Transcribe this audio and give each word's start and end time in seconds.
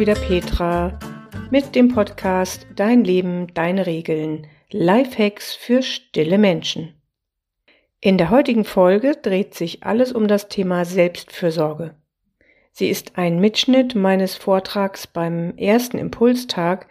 wieder 0.00 0.14
Petra 0.14 0.98
mit 1.50 1.74
dem 1.74 1.88
Podcast 1.88 2.66
Dein 2.74 3.04
Leben, 3.04 3.52
deine 3.52 3.84
Regeln. 3.84 4.46
Lifehacks 4.70 5.54
für 5.54 5.82
stille 5.82 6.38
Menschen. 6.38 6.94
In 8.00 8.16
der 8.16 8.30
heutigen 8.30 8.64
Folge 8.64 9.14
dreht 9.20 9.52
sich 9.54 9.82
alles 9.82 10.12
um 10.12 10.26
das 10.26 10.48
Thema 10.48 10.86
Selbstfürsorge. 10.86 11.96
Sie 12.72 12.88
ist 12.88 13.18
ein 13.18 13.40
Mitschnitt 13.40 13.94
meines 13.94 14.36
Vortrags 14.36 15.06
beim 15.06 15.54
ersten 15.58 15.98
Impulstag 15.98 16.86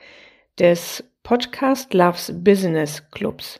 des 0.60 1.04
Podcast 1.24 1.96
Loves 1.96 2.32
Business 2.44 3.10
Clubs. 3.10 3.60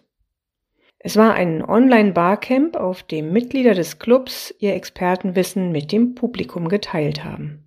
Es 1.00 1.18
war 1.18 1.34
ein 1.34 1.68
Online-Barcamp, 1.68 2.76
auf 2.76 3.02
dem 3.02 3.34
Mitglieder 3.34 3.74
des 3.74 3.98
Clubs 3.98 4.54
ihr 4.60 4.76
Expertenwissen 4.76 5.72
mit 5.72 5.92
dem 5.92 6.14
Publikum 6.14 6.70
geteilt 6.70 7.24
haben. 7.24 7.66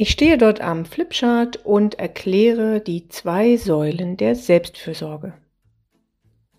Ich 0.00 0.10
stehe 0.10 0.38
dort 0.38 0.60
am 0.60 0.84
Flipchart 0.84 1.66
und 1.66 1.98
erkläre 1.98 2.80
die 2.80 3.08
zwei 3.08 3.56
Säulen 3.56 4.16
der 4.16 4.36
Selbstfürsorge. 4.36 5.34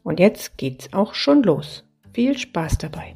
Und 0.03 0.19
jetzt 0.19 0.57
geht's 0.57 0.91
auch 0.91 1.13
schon 1.13 1.41
los. 1.43 1.85
Viel 2.11 2.37
Spaß 2.37 2.79
dabei. 2.79 3.15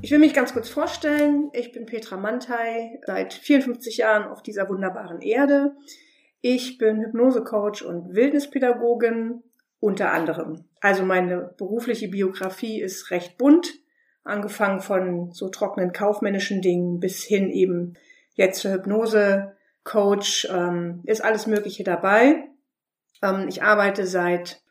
Ich 0.00 0.10
will 0.10 0.20
mich 0.20 0.32
ganz 0.32 0.54
kurz 0.54 0.70
vorstellen. 0.70 1.50
Ich 1.52 1.72
bin 1.72 1.84
Petra 1.84 2.16
Mantei, 2.16 2.98
seit 3.04 3.34
54 3.34 3.98
Jahren 3.98 4.24
auf 4.32 4.42
dieser 4.42 4.70
wunderbaren 4.70 5.20
Erde. 5.20 5.76
Ich 6.40 6.78
bin 6.78 7.02
Hypnosecoach 7.02 7.84
und 7.84 8.14
Wildnispädagogin, 8.14 9.42
unter 9.80 10.12
anderem. 10.12 10.64
Also 10.80 11.04
meine 11.04 11.54
berufliche 11.56 12.08
Biografie 12.08 12.80
ist 12.80 13.10
recht 13.10 13.38
bunt, 13.38 13.74
angefangen 14.24 14.80
von 14.80 15.32
so 15.32 15.48
trockenen 15.48 15.92
kaufmännischen 15.92 16.62
Dingen 16.62 17.00
bis 17.00 17.24
hin 17.24 17.50
eben 17.50 17.94
jetzt 18.34 18.60
zur 18.60 18.72
Hypnose, 18.72 19.56
Coach, 19.84 20.46
ähm, 20.50 21.02
ist 21.04 21.24
alles 21.24 21.46
Mögliche 21.46 21.82
dabei. 21.82 22.44
Ähm, 23.22 23.46
ich 23.48 23.62
arbeite 23.62 24.06
seit 24.06 24.62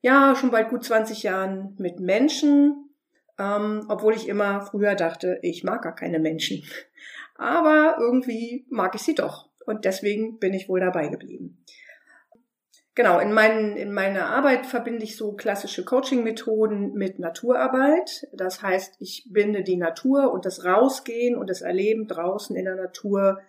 ja 0.00 0.34
schon 0.34 0.50
bald 0.50 0.70
gut 0.70 0.84
20 0.84 1.22
Jahren 1.22 1.76
mit 1.78 2.00
Menschen, 2.00 2.90
ähm, 3.38 3.84
obwohl 3.88 4.14
ich 4.14 4.28
immer 4.28 4.62
früher 4.62 4.94
dachte, 4.94 5.38
ich 5.42 5.62
mag 5.62 5.82
gar 5.82 5.94
keine 5.94 6.18
Menschen. 6.18 6.64
Aber 7.36 7.96
irgendwie 7.98 8.66
mag 8.70 8.94
ich 8.94 9.02
sie 9.02 9.14
doch 9.14 9.48
und 9.66 9.84
deswegen 9.84 10.38
bin 10.38 10.54
ich 10.54 10.68
wohl 10.68 10.80
dabei 10.80 11.08
geblieben. 11.08 11.64
Genau, 12.94 13.18
in, 13.20 13.32
meinen, 13.32 13.76
in 13.76 13.90
meiner 13.90 14.26
Arbeit 14.26 14.66
verbinde 14.66 15.04
ich 15.04 15.16
so 15.16 15.32
klassische 15.32 15.82
Coaching-Methoden 15.82 16.92
mit 16.92 17.18
Naturarbeit. 17.18 18.26
Das 18.34 18.60
heißt, 18.60 18.96
ich 18.98 19.28
binde 19.30 19.62
die 19.62 19.76
Natur 19.76 20.30
und 20.30 20.44
das 20.44 20.64
Rausgehen 20.64 21.36
und 21.36 21.48
das 21.48 21.62
Erleben 21.62 22.06
draußen 22.06 22.54
in 22.54 22.66
der 22.66 22.76
Natur 22.76 23.40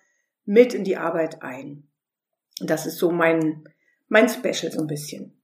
mit 0.46 0.74
in 0.74 0.86
die 0.86 0.96
Arbeit 0.96 1.42
ein. 1.42 1.90
Das 2.62 2.86
ist 2.86 2.98
so 2.98 3.12
mein, 3.12 3.66
mein 4.08 4.30
Special 4.30 4.72
so 4.72 4.80
ein 4.80 4.88
bisschen. 4.88 5.38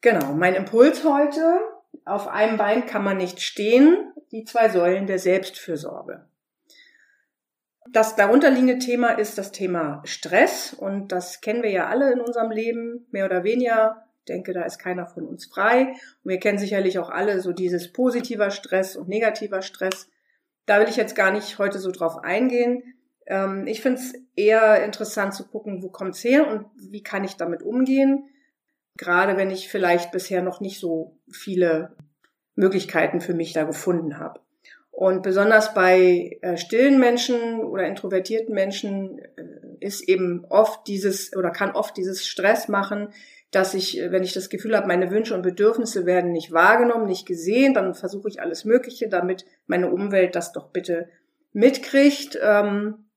Genau, 0.00 0.32
mein 0.32 0.54
Impuls 0.54 1.04
heute. 1.04 1.60
Auf 2.06 2.28
einem 2.28 2.56
Bein 2.56 2.86
kann 2.86 3.04
man 3.04 3.18
nicht 3.18 3.42
stehen. 3.42 4.12
Die 4.32 4.44
zwei 4.44 4.70
Säulen 4.70 5.06
der 5.06 5.18
Selbstfürsorge. 5.18 6.26
Das 7.90 8.16
darunterliegende 8.16 8.78
Thema 8.78 9.10
ist 9.10 9.38
das 9.38 9.52
Thema 9.52 10.02
Stress 10.04 10.74
und 10.74 11.12
das 11.12 11.40
kennen 11.40 11.62
wir 11.62 11.70
ja 11.70 11.86
alle 11.86 12.12
in 12.12 12.20
unserem 12.20 12.50
Leben, 12.50 13.06
mehr 13.10 13.26
oder 13.26 13.44
weniger. 13.44 14.06
Ich 14.20 14.24
denke, 14.24 14.52
da 14.52 14.62
ist 14.62 14.78
keiner 14.78 15.06
von 15.06 15.26
uns 15.26 15.46
frei. 15.46 15.88
Und 15.90 16.30
wir 16.30 16.40
kennen 16.40 16.58
sicherlich 16.58 16.98
auch 16.98 17.10
alle 17.10 17.40
so 17.40 17.52
dieses 17.52 17.92
positiver 17.92 18.50
Stress 18.50 18.96
und 18.96 19.08
negativer 19.08 19.60
Stress. 19.60 20.08
Da 20.66 20.80
will 20.80 20.88
ich 20.88 20.96
jetzt 20.96 21.14
gar 21.14 21.30
nicht 21.30 21.58
heute 21.58 21.78
so 21.78 21.90
drauf 21.90 22.16
eingehen. 22.24 22.94
Ähm, 23.26 23.66
ich 23.66 23.82
finde 23.82 24.00
es 24.00 24.14
eher 24.34 24.82
interessant 24.82 25.34
zu 25.34 25.46
gucken, 25.46 25.82
wo 25.82 25.90
kommt's 25.90 26.24
her 26.24 26.48
und 26.48 26.66
wie 26.90 27.02
kann 27.02 27.24
ich 27.24 27.36
damit 27.36 27.62
umgehen. 27.62 28.30
Gerade 28.96 29.36
wenn 29.36 29.50
ich 29.50 29.68
vielleicht 29.68 30.10
bisher 30.10 30.42
noch 30.42 30.60
nicht 30.60 30.80
so 30.80 31.18
viele 31.30 31.96
Möglichkeiten 32.54 33.20
für 33.20 33.34
mich 33.34 33.52
da 33.52 33.64
gefunden 33.64 34.18
habe. 34.18 34.40
Und 34.96 35.24
besonders 35.24 35.74
bei 35.74 36.38
äh, 36.40 36.56
stillen 36.56 37.00
Menschen 37.00 37.64
oder 37.64 37.84
introvertierten 37.84 38.54
Menschen 38.54 39.18
äh, 39.18 39.24
ist 39.80 40.08
eben 40.08 40.44
oft 40.48 40.86
dieses 40.86 41.34
oder 41.36 41.50
kann 41.50 41.72
oft 41.72 41.96
dieses 41.96 42.24
Stress 42.24 42.68
machen, 42.68 43.08
dass 43.50 43.74
ich, 43.74 43.98
äh, 44.00 44.12
wenn 44.12 44.22
ich 44.22 44.34
das 44.34 44.50
Gefühl 44.50 44.76
habe, 44.76 44.86
meine 44.86 45.10
Wünsche 45.10 45.34
und 45.34 45.42
Bedürfnisse 45.42 46.06
werden 46.06 46.30
nicht 46.30 46.52
wahrgenommen, 46.52 47.06
nicht 47.06 47.26
gesehen, 47.26 47.74
dann 47.74 47.94
versuche 47.94 48.28
ich 48.28 48.40
alles 48.40 48.64
Mögliche, 48.64 49.08
damit 49.08 49.44
meine 49.66 49.90
Umwelt 49.90 50.36
das 50.36 50.52
doch 50.52 50.68
bitte 50.68 51.08
mitkriegt. 51.52 52.38
Ähm, 52.40 53.10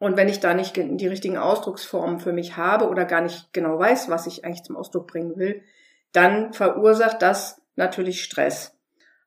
und 0.00 0.16
wenn 0.16 0.28
ich 0.28 0.40
da 0.40 0.54
nicht 0.54 0.76
die 0.76 1.06
richtigen 1.06 1.38
Ausdrucksformen 1.38 2.18
für 2.18 2.32
mich 2.32 2.56
habe 2.56 2.88
oder 2.88 3.04
gar 3.04 3.20
nicht 3.20 3.52
genau 3.52 3.78
weiß, 3.78 4.10
was 4.10 4.26
ich 4.26 4.44
eigentlich 4.44 4.64
zum 4.64 4.76
Ausdruck 4.76 5.06
bringen 5.06 5.36
will, 5.36 5.62
dann 6.10 6.52
verursacht 6.52 7.22
das 7.22 7.62
natürlich 7.76 8.24
Stress. 8.24 8.75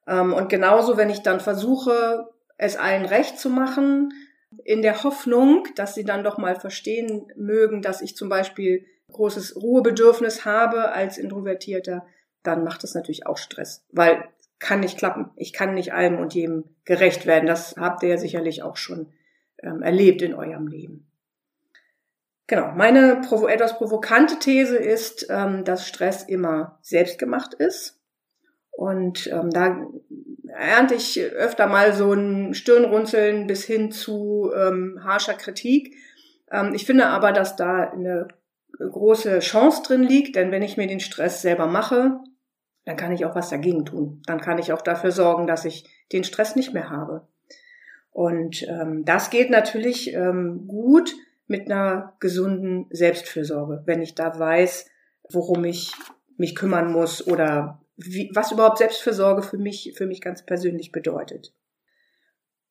Ähm, 0.10 0.34
und 0.34 0.50
genauso, 0.50 0.98
wenn 0.98 1.10
ich 1.10 1.22
dann 1.22 1.40
versuche, 1.40 2.30
es 2.58 2.76
allen 2.76 3.06
recht 3.06 3.40
zu 3.40 3.50
machen, 3.50 4.12
in 4.64 4.82
der 4.82 5.04
Hoffnung, 5.04 5.68
dass 5.76 5.94
sie 5.94 6.04
dann 6.04 6.24
doch 6.24 6.38
mal 6.38 6.60
verstehen 6.60 7.32
mögen, 7.36 7.82
dass 7.82 8.02
ich 8.02 8.16
zum 8.18 8.28
Beispiel 8.28 8.86
großes 9.12 9.56
Ruhebedürfnis 9.56 10.44
habe 10.44 10.92
als 10.92 11.18
Introvertierter, 11.18 12.06
dann 12.44 12.64
macht 12.64 12.84
das 12.84 12.96
natürlich 12.96 13.28
auch 13.28 13.38
Stress, 13.38 13.86
weil 13.92 14.24
kann 14.58 14.82
nicht 14.82 14.98
klappen. 14.98 15.32
Ich 15.38 15.54
kann 15.54 15.74
nicht 15.74 15.94
allem 15.94 16.20
und 16.20 16.34
jedem 16.34 16.66
gerecht 16.84 17.26
werden. 17.26 17.46
Das 17.46 17.76
habt 17.78 18.04
ihr 18.04 18.10
ja 18.10 18.18
sicherlich 18.18 18.62
auch 18.62 18.76
schon 18.76 19.14
ähm, 19.64 19.82
erlebt 19.82 20.22
in 20.22 20.34
eurem 20.34 20.68
Leben. 20.68 21.10
Genau, 22.48 22.74
meine 22.76 23.22
provo 23.26 23.48
etwas 23.48 23.78
provokante 23.78 24.38
These 24.40 24.76
ist, 24.76 25.28
ähm, 25.30 25.64
dass 25.64 25.88
Stress 25.88 26.24
immer 26.24 26.80
selbstgemacht 26.82 27.54
ist 27.54 27.99
und 28.80 29.28
ähm, 29.28 29.50
da 29.50 29.86
ernte 30.48 30.96
ich 30.96 31.20
öfter 31.22 31.68
mal 31.68 31.92
so 31.92 32.14
ein 32.14 32.54
Stirnrunzeln 32.54 33.46
bis 33.46 33.66
hin 33.66 33.92
zu 33.92 34.54
ähm, 34.56 35.02
harscher 35.04 35.34
Kritik. 35.34 35.98
Ähm, 36.50 36.74
ich 36.74 36.86
finde 36.86 37.08
aber, 37.08 37.34
dass 37.34 37.58
da 37.58 37.90
eine 37.90 38.30
große 38.78 39.40
Chance 39.40 39.84
drin 39.84 40.02
liegt, 40.02 40.38
denn 40.38 40.54
wenn 40.54 40.62
ich 40.62 40.78
mir 40.78 40.88
den 40.88 41.02
Stress 41.02 41.42
selber 41.42 41.68
mache, 41.68 42.22
dann 42.86 42.96
kann 42.96 43.12
ich 43.12 43.26
auch 43.26 43.36
was 43.36 43.50
dagegen 43.50 43.84
tun. 43.84 44.22
Dann 44.28 44.40
kann 44.40 44.60
ich 44.60 44.72
auch 44.72 44.82
dafür 44.82 45.12
sorgen, 45.12 45.46
dass 45.46 45.66
ich 45.66 45.84
den 46.14 46.24
Stress 46.24 46.56
nicht 46.56 46.74
mehr 46.74 46.90
habe. 46.90 47.28
Und 48.12 48.66
ähm, 48.70 49.04
das 49.04 49.30
geht 49.30 49.50
natürlich 49.50 50.14
ähm, 50.14 50.68
gut 50.70 51.14
mit 51.48 51.70
einer 51.70 52.14
gesunden 52.22 52.86
Selbstfürsorge, 52.92 53.84
wenn 53.86 54.02
ich 54.02 54.16
da 54.16 54.40
weiß, 54.40 54.90
worum 55.30 55.66
ich 55.66 55.92
mich 56.38 56.56
kümmern 56.56 56.94
muss 56.94 57.28
oder 57.28 57.79
wie, 58.00 58.32
was 58.34 58.52
überhaupt 58.52 58.78
Selbstfürsorge 58.78 59.42
für 59.42 59.58
mich, 59.58 59.94
für 59.96 60.06
mich 60.06 60.22
ganz 60.22 60.46
persönlich 60.46 60.92
bedeutet. 60.92 61.54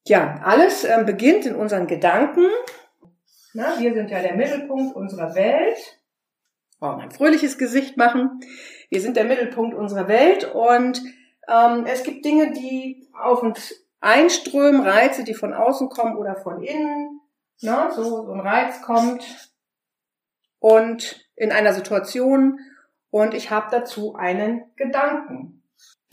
Ja, 0.06 0.40
alles 0.42 0.84
ähm, 0.84 1.04
beginnt 1.04 1.44
in 1.44 1.54
unseren 1.54 1.86
Gedanken. 1.86 2.46
Na, 3.52 3.78
wir 3.78 3.92
sind 3.92 4.10
ja 4.10 4.20
der 4.20 4.36
Mittelpunkt 4.36 4.96
unserer 4.96 5.34
Welt. 5.34 5.98
Oh, 6.80 6.86
ein 6.86 7.10
fröhliches 7.10 7.58
Gesicht 7.58 7.96
machen. 7.96 8.40
Wir 8.88 9.00
sind 9.00 9.16
der 9.16 9.24
Mittelpunkt 9.24 9.74
unserer 9.74 10.08
Welt 10.08 10.44
und 10.54 11.02
ähm, 11.48 11.84
es 11.86 12.04
gibt 12.04 12.24
Dinge, 12.24 12.52
die 12.52 13.08
auf 13.12 13.42
uns 13.42 13.74
einströmen, 14.00 14.80
Reize, 14.80 15.24
die 15.24 15.34
von 15.34 15.52
außen 15.52 15.88
kommen 15.88 16.16
oder 16.16 16.36
von 16.36 16.62
innen. 16.62 17.20
Na, 17.60 17.90
so, 17.90 18.04
so 18.04 18.32
ein 18.32 18.40
Reiz 18.40 18.80
kommt 18.82 19.50
und 20.60 21.28
in 21.34 21.52
einer 21.52 21.72
Situation 21.72 22.60
und 23.18 23.34
ich 23.34 23.50
habe 23.50 23.66
dazu 23.70 24.14
einen 24.14 24.62
Gedanken. 24.76 25.62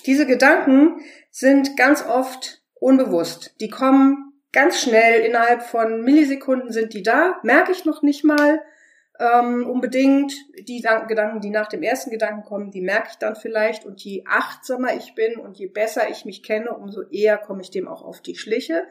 Diese 0.05 0.25
Gedanken 0.25 1.01
sind 1.29 1.77
ganz 1.77 2.03
oft 2.03 2.63
unbewusst. 2.73 3.55
Die 3.59 3.69
kommen 3.69 4.33
ganz 4.51 4.81
schnell, 4.81 5.21
innerhalb 5.23 5.61
von 5.61 6.01
Millisekunden 6.01 6.71
sind 6.71 6.93
die 6.93 7.03
da, 7.03 7.39
merke 7.43 7.71
ich 7.71 7.85
noch 7.85 8.01
nicht 8.01 8.23
mal 8.23 8.59
ähm, 9.19 9.67
unbedingt. 9.67 10.33
Die 10.67 10.81
Gedanken, 11.07 11.41
die 11.41 11.51
nach 11.51 11.67
dem 11.67 11.83
ersten 11.83 12.09
Gedanken 12.09 12.43
kommen, 12.43 12.71
die 12.71 12.81
merke 12.81 13.09
ich 13.11 13.17
dann 13.17 13.35
vielleicht. 13.35 13.85
Und 13.85 14.01
je 14.01 14.23
achtsamer 14.27 14.95
ich 14.95 15.13
bin 15.13 15.37
und 15.37 15.57
je 15.57 15.67
besser 15.67 16.09
ich 16.09 16.25
mich 16.25 16.41
kenne, 16.41 16.71
umso 16.71 17.03
eher 17.03 17.37
komme 17.37 17.61
ich 17.61 17.69
dem 17.69 17.87
auch 17.87 18.03
auf 18.03 18.21
die 18.21 18.35
Schliche. 18.35 18.85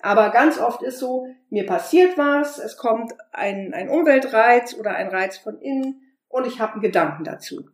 Aber 0.00 0.30
ganz 0.30 0.60
oft 0.60 0.82
ist 0.82 0.98
so, 0.98 1.26
mir 1.50 1.66
passiert 1.66 2.16
was, 2.16 2.58
es 2.58 2.76
kommt 2.76 3.12
ein, 3.32 3.74
ein 3.74 3.88
Umweltreiz 3.88 4.74
oder 4.74 4.94
ein 4.94 5.08
Reiz 5.08 5.38
von 5.38 5.58
innen 5.58 6.05
und 6.36 6.46
ich 6.46 6.60
habe 6.60 6.74
einen 6.74 6.82
Gedanken 6.82 7.24
dazu. 7.24 7.70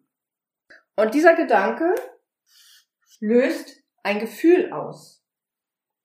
Und 0.94 1.14
dieser 1.14 1.34
Gedanke 1.34 1.94
löst 3.18 3.82
ein 4.04 4.20
Gefühl 4.20 4.72
aus. 4.72 5.24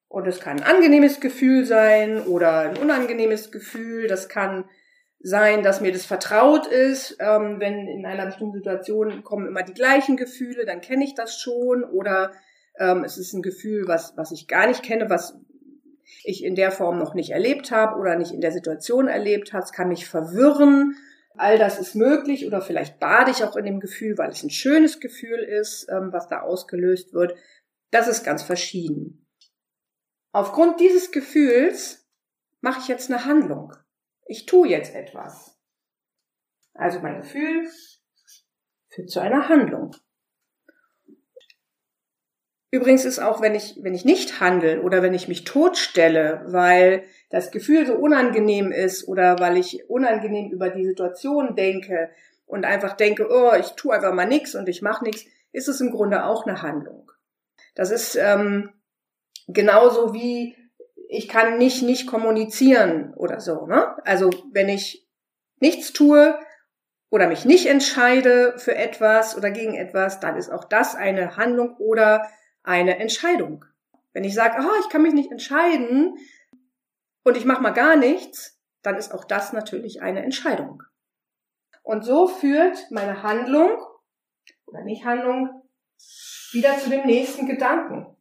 Und 0.07 0.25
es 0.27 0.39
kann 0.39 0.59
ein 0.59 0.75
angenehmes 0.75 1.19
Gefühl 1.19 1.65
sein 1.65 2.21
oder 2.21 2.59
ein 2.59 2.77
unangenehmes 2.77 3.51
Gefühl. 3.51 4.07
Das 4.07 4.27
kann 4.27 4.65
sein, 5.19 5.61
dass 5.61 5.81
mir 5.81 5.91
das 5.91 6.05
vertraut 6.05 6.65
ist. 6.65 7.17
Ähm, 7.19 7.59
wenn 7.59 7.87
in 7.87 8.05
einer 8.07 8.25
bestimmten 8.25 8.57
Situation 8.57 9.23
kommen 9.23 9.47
immer 9.47 9.61
die 9.61 9.73
gleichen 9.73 10.17
Gefühle, 10.17 10.65
dann 10.65 10.81
kenne 10.81 11.03
ich 11.03 11.13
das 11.13 11.39
schon. 11.39 11.83
Oder 11.83 12.31
ähm, 12.79 13.03
es 13.03 13.19
ist 13.19 13.33
ein 13.33 13.43
Gefühl, 13.43 13.87
was, 13.87 14.17
was 14.17 14.31
ich 14.31 14.47
gar 14.47 14.65
nicht 14.65 14.81
kenne, 14.81 15.11
was 15.11 15.37
ich 16.23 16.43
in 16.43 16.55
der 16.55 16.71
Form 16.71 16.97
noch 16.97 17.13
nicht 17.13 17.31
erlebt 17.31 17.69
habe 17.69 17.99
oder 17.99 18.15
nicht 18.15 18.31
in 18.31 18.41
der 18.41 18.51
Situation 18.51 19.07
erlebt 19.07 19.53
habe. 19.53 19.63
Es 19.63 19.73
kann 19.73 19.89
mich 19.89 20.07
verwirren. 20.07 20.95
All 21.37 21.57
das 21.57 21.79
ist 21.79 21.95
möglich 21.95 22.45
oder 22.45 22.61
vielleicht 22.61 22.99
bade 22.99 23.31
ich 23.31 23.43
auch 23.43 23.55
in 23.55 23.65
dem 23.65 23.79
Gefühl, 23.79 24.17
weil 24.17 24.31
es 24.31 24.43
ein 24.43 24.49
schönes 24.49 24.99
Gefühl 24.99 25.39
ist, 25.39 25.87
ähm, 25.89 26.11
was 26.11 26.27
da 26.27 26.41
ausgelöst 26.41 27.13
wird. 27.13 27.37
Das 27.91 28.07
ist 28.07 28.23
ganz 28.23 28.43
verschieden. 28.43 29.27
Aufgrund 30.31 30.79
dieses 30.79 31.11
Gefühls 31.11 32.07
mache 32.61 32.79
ich 32.81 32.87
jetzt 32.87 33.09
eine 33.09 33.25
Handlung. 33.25 33.73
Ich 34.25 34.45
tue 34.45 34.67
jetzt 34.67 34.93
etwas. 34.93 35.57
Also 36.73 36.99
mein 36.99 37.21
Gefühl 37.21 37.67
führt 38.89 39.09
zu 39.09 39.19
einer 39.19 39.49
Handlung. 39.49 39.95
Übrigens 42.71 43.05
ist 43.05 43.19
auch, 43.19 43.41
wenn 43.41 43.55
ich, 43.55 43.79
wenn 43.81 43.95
ich 43.95 44.05
nicht 44.05 44.39
handle 44.39 44.81
oder 44.81 45.01
wenn 45.01 45.13
ich 45.13 45.27
mich 45.27 45.45
totstelle, 45.45 46.43
weil 46.47 47.05
das 47.29 47.51
Gefühl 47.51 47.85
so 47.85 47.93
unangenehm 47.95 48.71
ist 48.71 49.07
oder 49.07 49.39
weil 49.39 49.57
ich 49.57 49.89
unangenehm 49.89 50.51
über 50.51 50.69
die 50.69 50.85
Situation 50.85 51.55
denke 51.55 52.09
und 52.45 52.65
einfach 52.65 52.93
denke, 52.93 53.27
oh, 53.29 53.53
ich 53.59 53.71
tue 53.71 53.93
einfach 53.93 54.13
mal 54.13 54.25
nichts 54.25 54.55
und 54.55 54.69
ich 54.69 54.81
mache 54.81 55.03
nichts, 55.03 55.25
ist 55.51 55.67
es 55.67 55.81
im 55.81 55.91
Grunde 55.91 56.25
auch 56.25 56.45
eine 56.45 56.61
Handlung. 56.61 57.11
Das 57.75 57.91
ist 57.91 58.15
ähm, 58.15 58.71
genauso 59.47 60.13
wie 60.13 60.55
ich 61.09 61.27
kann 61.27 61.57
nicht 61.57 61.83
nicht 61.83 62.07
kommunizieren 62.07 63.13
oder 63.15 63.39
so. 63.39 63.65
Ne? 63.65 63.95
Also 64.05 64.29
wenn 64.51 64.69
ich 64.69 65.07
nichts 65.59 65.93
tue 65.93 66.37
oder 67.09 67.27
mich 67.27 67.45
nicht 67.45 67.67
entscheide 67.67 68.53
für 68.57 68.75
etwas 68.75 69.37
oder 69.37 69.51
gegen 69.51 69.75
etwas, 69.75 70.19
dann 70.19 70.37
ist 70.37 70.51
auch 70.51 70.65
das 70.65 70.95
eine 70.95 71.37
Handlung 71.37 71.75
oder 71.77 72.29
eine 72.63 72.99
Entscheidung. 72.99 73.63
Wenn 74.13 74.23
ich 74.23 74.33
sage, 74.33 74.57
oh, 74.59 74.79
ich 74.81 74.89
kann 74.89 75.01
mich 75.01 75.13
nicht 75.13 75.31
entscheiden 75.31 76.17
und 77.27 77.35
ich 77.35 77.43
mache 77.43 77.61
mal 77.61 77.71
gar 77.71 77.97
nichts, 77.97 78.57
dann 78.83 78.95
ist 78.95 79.13
auch 79.13 79.25
das 79.25 79.51
natürlich 79.51 80.01
eine 80.01 80.23
Entscheidung. 80.23 80.83
Und 81.83 82.05
so 82.05 82.27
führt 82.27 82.89
meine 82.89 83.21
Handlung 83.21 83.77
oder 84.65 84.83
nicht 84.83 85.03
Handlung 85.03 85.61
wieder 86.53 86.77
zu 86.77 86.89
dem 86.89 87.05
nächsten 87.05 87.45
Gedanken. 87.45 88.15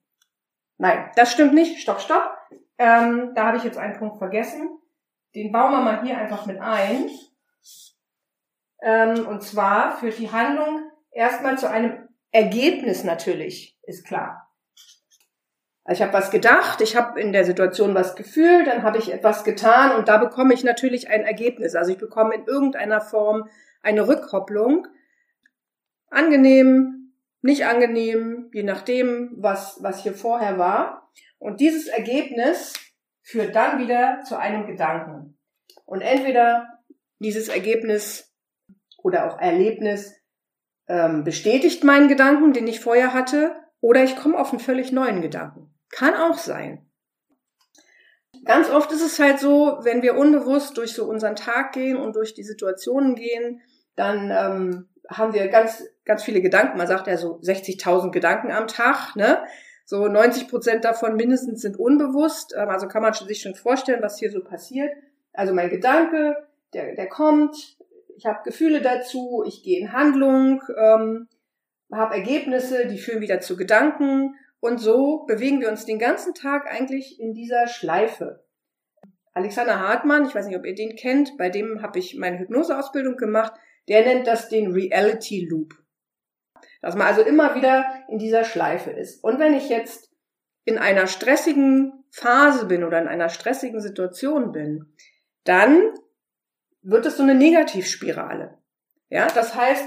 Nein, 0.78 1.12
das 1.14 1.30
stimmt 1.30 1.54
nicht. 1.54 1.80
Stopp, 1.80 2.00
stopp. 2.00 2.36
Ähm, 2.78 3.32
da 3.36 3.46
habe 3.46 3.58
ich 3.58 3.64
jetzt 3.64 3.78
einen 3.78 3.96
Punkt 3.96 4.18
vergessen. 4.18 4.76
Den 5.36 5.52
bauen 5.52 5.70
wir 5.70 5.80
mal 5.80 6.02
hier 6.02 6.18
einfach 6.18 6.46
mit 6.46 6.58
ein. 6.60 7.08
Ähm, 8.82 9.26
und 9.28 9.42
zwar 9.42 9.98
führt 9.98 10.18
die 10.18 10.32
Handlung 10.32 10.90
erstmal 11.12 11.56
zu 11.56 11.70
einem 11.70 12.08
Ergebnis 12.32 13.04
natürlich, 13.04 13.78
ist 13.84 14.04
klar. 14.04 14.45
Also 15.86 16.00
ich 16.00 16.08
habe 16.08 16.18
was 16.18 16.32
gedacht, 16.32 16.80
ich 16.80 16.96
habe 16.96 17.20
in 17.20 17.32
der 17.32 17.44
Situation 17.44 17.94
was 17.94 18.16
gefühlt, 18.16 18.66
dann 18.66 18.82
habe 18.82 18.98
ich 18.98 19.12
etwas 19.12 19.44
getan 19.44 19.96
und 19.96 20.08
da 20.08 20.16
bekomme 20.16 20.52
ich 20.52 20.64
natürlich 20.64 21.08
ein 21.10 21.22
Ergebnis. 21.22 21.76
Also 21.76 21.92
ich 21.92 21.98
bekomme 21.98 22.34
in 22.34 22.44
irgendeiner 22.44 23.00
Form 23.00 23.48
eine 23.82 24.08
Rückkopplung. 24.08 24.88
Angenehm, 26.10 27.12
nicht 27.40 27.66
angenehm, 27.66 28.50
je 28.52 28.64
nachdem, 28.64 29.30
was, 29.36 29.78
was 29.80 30.02
hier 30.02 30.14
vorher 30.14 30.58
war. 30.58 31.08
Und 31.38 31.60
dieses 31.60 31.86
Ergebnis 31.86 32.74
führt 33.22 33.54
dann 33.54 33.78
wieder 33.78 34.22
zu 34.26 34.36
einem 34.36 34.66
Gedanken. 34.66 35.38
Und 35.84 36.00
entweder 36.00 36.66
dieses 37.20 37.46
Ergebnis 37.46 38.34
oder 38.98 39.28
auch 39.30 39.38
Erlebnis 39.38 40.20
ähm, 40.88 41.22
bestätigt 41.22 41.84
meinen 41.84 42.08
Gedanken, 42.08 42.52
den 42.52 42.66
ich 42.66 42.80
vorher 42.80 43.14
hatte, 43.14 43.54
oder 43.80 44.02
ich 44.02 44.16
komme 44.16 44.36
auf 44.36 44.50
einen 44.50 44.58
völlig 44.58 44.90
neuen 44.90 45.22
Gedanken. 45.22 45.75
Kann 45.96 46.14
auch 46.14 46.36
sein. 46.36 46.86
Ganz 48.44 48.68
oft 48.68 48.92
ist 48.92 49.00
es 49.00 49.18
halt 49.18 49.38
so, 49.38 49.78
wenn 49.80 50.02
wir 50.02 50.18
unbewusst 50.18 50.76
durch 50.76 50.92
so 50.92 51.06
unseren 51.06 51.36
Tag 51.36 51.72
gehen 51.72 51.96
und 51.96 52.14
durch 52.14 52.34
die 52.34 52.42
Situationen 52.42 53.14
gehen, 53.14 53.62
dann 53.94 54.30
ähm, 54.30 54.88
haben 55.08 55.32
wir 55.32 55.48
ganz, 55.48 55.84
ganz 56.04 56.22
viele 56.22 56.42
Gedanken. 56.42 56.76
Man 56.76 56.86
sagt 56.86 57.06
ja 57.06 57.16
so 57.16 57.40
60.000 57.40 58.10
Gedanken 58.10 58.50
am 58.50 58.66
Tag, 58.66 59.16
ne? 59.16 59.42
So 59.86 60.06
90 60.06 60.48
Prozent 60.48 60.84
davon 60.84 61.16
mindestens 61.16 61.62
sind 61.62 61.78
unbewusst. 61.78 62.54
Ähm, 62.54 62.68
also 62.68 62.88
kann 62.88 63.00
man 63.00 63.14
sich 63.14 63.40
schon 63.40 63.54
vorstellen, 63.54 64.02
was 64.02 64.18
hier 64.18 64.30
so 64.30 64.44
passiert. 64.44 64.92
Also 65.32 65.54
mein 65.54 65.70
Gedanke, 65.70 66.36
der, 66.74 66.94
der 66.94 67.08
kommt, 67.08 67.78
ich 68.18 68.26
habe 68.26 68.40
Gefühle 68.44 68.82
dazu, 68.82 69.44
ich 69.46 69.62
gehe 69.62 69.80
in 69.80 69.94
Handlung, 69.94 70.62
ähm, 70.76 71.28
habe 71.90 72.16
Ergebnisse, 72.16 72.86
die 72.86 72.98
führen 72.98 73.22
wieder 73.22 73.40
zu 73.40 73.56
Gedanken 73.56 74.34
und 74.66 74.78
so 74.78 75.24
bewegen 75.26 75.60
wir 75.60 75.68
uns 75.68 75.86
den 75.86 75.98
ganzen 75.98 76.34
Tag 76.34 76.70
eigentlich 76.70 77.20
in 77.20 77.32
dieser 77.32 77.68
Schleife. 77.68 78.44
Alexander 79.32 79.78
Hartmann, 79.78 80.26
ich 80.26 80.34
weiß 80.34 80.46
nicht, 80.46 80.56
ob 80.56 80.66
ihr 80.66 80.74
den 80.74 80.96
kennt, 80.96 81.36
bei 81.38 81.50
dem 81.50 81.82
habe 81.82 81.98
ich 81.98 82.16
meine 82.16 82.38
Hypnoseausbildung 82.38 83.16
gemacht, 83.16 83.52
der 83.88 84.04
nennt 84.04 84.26
das 84.26 84.48
den 84.48 84.72
Reality 84.72 85.46
Loop. 85.48 85.74
Dass 86.82 86.96
man 86.96 87.06
also 87.06 87.22
immer 87.22 87.54
wieder 87.54 87.84
in 88.08 88.18
dieser 88.18 88.44
Schleife 88.44 88.90
ist. 88.90 89.22
Und 89.22 89.38
wenn 89.38 89.54
ich 89.54 89.68
jetzt 89.68 90.10
in 90.64 90.78
einer 90.78 91.06
stressigen 91.06 92.04
Phase 92.10 92.66
bin 92.66 92.82
oder 92.82 93.00
in 93.00 93.08
einer 93.08 93.28
stressigen 93.28 93.80
Situation 93.80 94.52
bin, 94.52 94.92
dann 95.44 95.94
wird 96.82 97.06
es 97.06 97.16
so 97.16 97.22
eine 97.22 97.34
Negativspirale. 97.34 98.58
Ja, 99.10 99.28
das 99.28 99.54
heißt, 99.54 99.84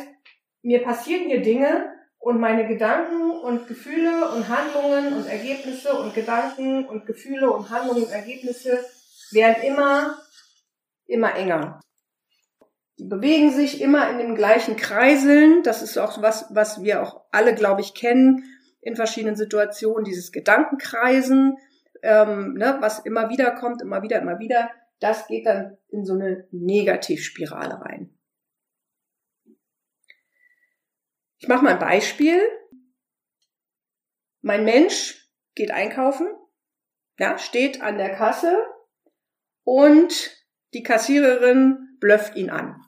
mir 0.61 0.81
passieren 0.83 1.27
hier 1.27 1.41
Dinge 1.41 1.91
und 2.19 2.39
meine 2.39 2.67
Gedanken 2.67 3.31
und 3.31 3.67
Gefühle 3.67 4.29
und 4.31 4.49
Handlungen 4.49 5.13
und 5.13 5.27
Ergebnisse 5.27 5.93
und 5.93 6.13
Gedanken 6.13 6.85
und 6.85 7.05
Gefühle 7.05 7.49
und 7.49 7.69
Handlungen 7.69 8.03
und 8.03 8.11
Ergebnisse 8.11 8.79
werden 9.31 9.63
immer, 9.63 10.17
immer 11.07 11.35
enger. 11.35 11.79
Die 12.97 13.05
bewegen 13.05 13.51
sich 13.51 13.81
immer 13.81 14.09
in 14.09 14.17
den 14.17 14.35
gleichen 14.35 14.75
Kreiseln. 14.75 15.63
Das 15.63 15.81
ist 15.81 15.97
auch 15.97 16.21
was, 16.21 16.47
was 16.49 16.83
wir 16.83 17.01
auch 17.01 17.21
alle, 17.31 17.55
glaube 17.55 17.79
ich, 17.79 17.93
kennen 17.93 18.43
in 18.81 18.97
verschiedenen 18.97 19.37
Situationen. 19.37 20.03
Dieses 20.03 20.33
Gedankenkreisen, 20.33 21.57
ähm, 22.03 22.55
ne, 22.55 22.77
was 22.81 22.99
immer 22.99 23.29
wieder 23.29 23.51
kommt, 23.51 23.81
immer 23.81 24.03
wieder, 24.03 24.21
immer 24.21 24.39
wieder. 24.39 24.69
Das 24.99 25.27
geht 25.27 25.45
dann 25.45 25.77
in 25.87 26.03
so 26.03 26.13
eine 26.13 26.47
Negativspirale 26.51 27.79
rein. 27.79 28.18
Ich 31.39 31.47
mache 31.47 31.63
mal 31.63 31.73
ein 31.73 31.79
Beispiel. 31.79 32.41
Mein 34.41 34.63
Mensch 34.65 35.27
geht 35.55 35.71
einkaufen, 35.71 36.27
ja, 37.17 37.37
steht 37.37 37.81
an 37.81 37.97
der 37.97 38.15
Kasse 38.15 38.57
und 39.63 40.31
die 40.73 40.83
Kassiererin 40.83 41.97
blöfft 41.99 42.35
ihn 42.35 42.49
an. 42.49 42.81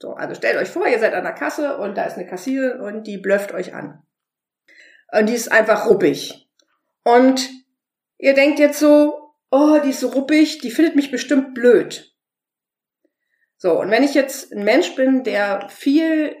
So, 0.00 0.14
also 0.14 0.34
stellt 0.34 0.56
euch 0.56 0.68
vor, 0.68 0.86
ihr 0.86 0.98
seid 0.98 1.12
an 1.12 1.24
der 1.24 1.34
Kasse 1.34 1.78
und 1.78 1.96
da 1.96 2.04
ist 2.04 2.14
eine 2.14 2.26
Kassiererin 2.26 2.80
und 2.80 3.06
die 3.06 3.18
blöfft 3.18 3.52
euch 3.52 3.74
an. 3.74 4.02
Und 5.10 5.28
die 5.28 5.34
ist 5.34 5.50
einfach 5.50 5.86
ruppig. 5.86 6.48
Und 7.02 7.50
ihr 8.16 8.34
denkt 8.34 8.58
jetzt 8.58 8.78
so, 8.78 9.34
oh, 9.50 9.78
die 9.82 9.90
ist 9.90 10.00
so 10.00 10.08
ruppig, 10.08 10.58
die 10.58 10.70
findet 10.70 10.96
mich 10.96 11.10
bestimmt 11.10 11.54
blöd. 11.54 12.14
So, 13.56 13.80
und 13.80 13.90
wenn 13.90 14.04
ich 14.04 14.14
jetzt 14.14 14.52
ein 14.52 14.64
Mensch 14.64 14.94
bin, 14.94 15.24
der 15.24 15.68
viel 15.68 16.36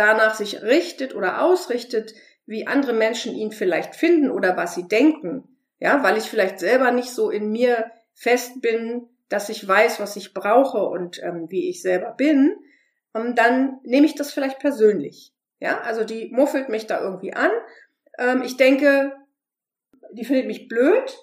danach 0.00 0.34
sich 0.34 0.62
richtet 0.62 1.14
oder 1.14 1.42
ausrichtet, 1.42 2.14
wie 2.46 2.66
andere 2.66 2.94
Menschen 2.94 3.34
ihn 3.34 3.52
vielleicht 3.52 3.94
finden 3.94 4.30
oder 4.30 4.56
was 4.56 4.74
sie 4.74 4.88
denken, 4.88 5.44
ja, 5.78 6.02
weil 6.02 6.16
ich 6.16 6.24
vielleicht 6.24 6.58
selber 6.58 6.90
nicht 6.90 7.10
so 7.10 7.28
in 7.30 7.52
mir 7.52 7.90
fest 8.14 8.62
bin, 8.62 9.08
dass 9.28 9.50
ich 9.50 9.66
weiß, 9.66 10.00
was 10.00 10.16
ich 10.16 10.32
brauche 10.32 10.78
und 10.78 11.22
ähm, 11.22 11.50
wie 11.50 11.68
ich 11.68 11.82
selber 11.82 12.12
bin, 12.12 12.56
ähm, 13.14 13.34
dann 13.34 13.78
nehme 13.84 14.06
ich 14.06 14.14
das 14.14 14.32
vielleicht 14.32 14.58
persönlich. 14.58 15.32
Ja, 15.60 15.82
also 15.82 16.04
die 16.04 16.30
muffelt 16.32 16.70
mich 16.70 16.86
da 16.86 17.00
irgendwie 17.00 17.34
an. 17.34 17.50
Ähm, 18.18 18.42
ich 18.42 18.56
denke, 18.56 19.12
die 20.12 20.24
findet 20.24 20.46
mich 20.46 20.66
blöd. 20.66 21.18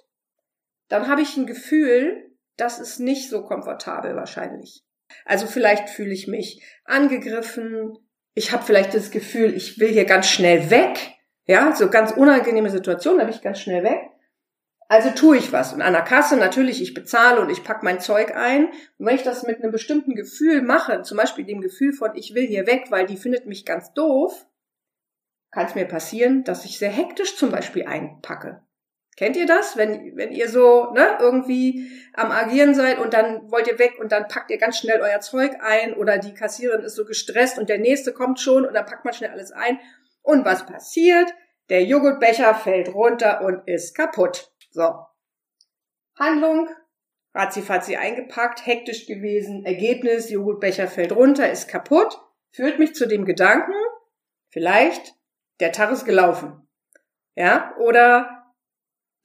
Dann 0.88 1.08
habe 1.08 1.22
ich 1.22 1.36
ein 1.36 1.48
Gefühl, 1.48 2.32
das 2.56 2.80
ist 2.80 3.00
nicht 3.00 3.30
so 3.30 3.44
komfortabel 3.44 4.16
wahrscheinlich. 4.16 4.84
Also 5.26 5.48
vielleicht 5.48 5.90
fühle 5.90 6.14
ich 6.14 6.28
mich 6.28 6.62
angegriffen. 6.86 7.98
Ich 8.38 8.52
habe 8.52 8.64
vielleicht 8.64 8.94
das 8.94 9.10
Gefühl, 9.10 9.56
ich 9.56 9.80
will 9.80 9.88
hier 9.88 10.06
ganz 10.06 10.28
schnell 10.28 10.70
weg. 10.70 11.00
Ja, 11.48 11.76
so 11.76 11.90
ganz 11.90 12.12
unangenehme 12.12 12.70
Situation, 12.70 13.18
da 13.18 13.24
bin 13.24 13.34
ich 13.34 13.42
ganz 13.42 13.60
schnell 13.60 13.84
weg. 13.84 14.12
Also 14.88 15.10
tue 15.10 15.38
ich 15.38 15.52
was. 15.52 15.74
Und 15.74 15.82
an 15.82 15.94
der 15.94 16.04
Kasse 16.04 16.38
natürlich, 16.38 16.80
ich 16.80 16.94
bezahle 16.94 17.42
und 17.42 17.50
ich 17.50 17.64
pack 17.64 17.82
mein 17.82 18.00
Zeug 18.00 18.36
ein. 18.36 18.68
Und 19.00 19.08
wenn 19.08 19.16
ich 19.16 19.24
das 19.24 19.42
mit 19.42 19.64
einem 19.64 19.72
bestimmten 19.72 20.14
Gefühl 20.14 20.62
mache, 20.62 21.02
zum 21.02 21.18
Beispiel 21.18 21.46
dem 21.46 21.62
Gefühl 21.62 21.94
von, 21.94 22.12
ich 22.14 22.36
will 22.36 22.46
hier 22.46 22.68
weg, 22.68 22.92
weil 22.92 23.08
die 23.08 23.18
findet 23.18 23.48
mich 23.48 23.66
ganz 23.66 23.92
doof, 23.94 24.46
kann 25.50 25.66
es 25.66 25.74
mir 25.74 25.86
passieren, 25.86 26.44
dass 26.44 26.64
ich 26.64 26.78
sehr 26.78 26.92
hektisch 26.92 27.38
zum 27.38 27.50
Beispiel 27.50 27.88
einpacke. 27.88 28.62
Kennt 29.18 29.36
ihr 29.36 29.48
das? 29.48 29.76
Wenn, 29.76 30.16
wenn 30.16 30.32
ihr 30.32 30.48
so 30.48 30.92
ne, 30.92 31.18
irgendwie 31.20 31.92
am 32.14 32.32
Agieren 32.32 32.76
seid 32.76 33.00
und 33.00 33.16
dann 33.16 33.52
wollt 33.52 33.68
ihr 33.68 33.80
weg 33.80 33.96
und 34.00 34.12
dann 34.12 34.28
packt 34.28 34.52
ihr 34.52 34.60
ganz 34.60 34.78
schnell 34.78 35.02
euer 35.02 35.20
Zeug 35.22 35.54
ein 35.60 35.96
oder 35.96 36.20
die 36.20 36.36
Kassiererin 36.36 36.84
ist 36.84 36.96
so 36.96 37.04
gestresst 37.04 37.58
und 37.58 37.68
der 37.68 37.80
nächste 37.80 38.14
kommt 38.14 38.40
schon 38.40 38.64
und 38.64 38.76
dann 38.76 38.86
packt 38.86 39.06
man 39.06 39.16
schnell 39.16 39.32
alles 39.32 39.52
ein. 39.52 39.80
Und 40.22 40.46
was 40.46 40.68
passiert? 40.68 41.34
Der 41.70 41.84
Joghurtbecher 41.84 42.54
fällt 42.54 42.94
runter 42.94 43.42
und 43.42 43.68
ist 43.68 43.96
kaputt. 43.96 44.52
So. 44.70 44.94
Handlung, 46.20 46.70
ratzifatzi 47.34 47.96
eingepackt, 47.96 48.68
hektisch 48.68 49.08
gewesen, 49.08 49.66
Ergebnis, 49.66 50.30
Joghurtbecher 50.30 50.88
fällt 50.88 51.12
runter, 51.12 51.50
ist 51.50 51.68
kaputt, 51.68 52.20
führt 52.52 52.78
mich 52.78 52.94
zu 52.94 53.08
dem 53.08 53.26
Gedanken, 53.26 53.74
vielleicht, 54.50 55.16
der 55.60 55.72
Tag 55.72 55.92
ist 55.92 56.06
gelaufen. 56.06 56.68
Ja, 57.36 57.76
oder 57.80 58.37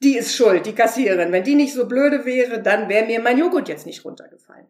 die 0.03 0.17
ist 0.17 0.35
schuld, 0.35 0.65
die 0.65 0.75
Kassiererin. 0.75 1.31
Wenn 1.31 1.43
die 1.43 1.55
nicht 1.55 1.73
so 1.73 1.87
blöde 1.87 2.25
wäre, 2.25 2.61
dann 2.61 2.89
wäre 2.89 3.05
mir 3.05 3.21
mein 3.21 3.37
Joghurt 3.37 3.69
jetzt 3.69 3.85
nicht 3.85 4.05
runtergefallen. 4.05 4.67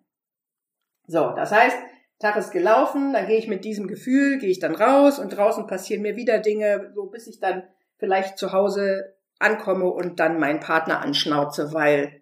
So, 1.07 1.31
das 1.35 1.51
heißt, 1.51 1.77
Tag 2.19 2.37
ist 2.37 2.51
gelaufen, 2.51 3.11
dann 3.11 3.27
gehe 3.27 3.37
ich 3.37 3.47
mit 3.47 3.65
diesem 3.65 3.87
Gefühl, 3.87 4.37
gehe 4.37 4.49
ich 4.49 4.59
dann 4.59 4.75
raus 4.75 5.19
und 5.19 5.35
draußen 5.35 5.67
passieren 5.67 6.01
mir 6.01 6.15
wieder 6.15 6.39
Dinge, 6.39 6.91
so 6.95 7.07
bis 7.07 7.27
ich 7.27 7.39
dann 7.39 7.63
vielleicht 7.97 8.37
zu 8.37 8.53
Hause 8.53 9.15
ankomme 9.39 9.89
und 9.89 10.21
dann 10.21 10.39
meinen 10.39 10.61
Partner 10.61 11.01
anschnauze, 11.01 11.73
weil 11.73 12.21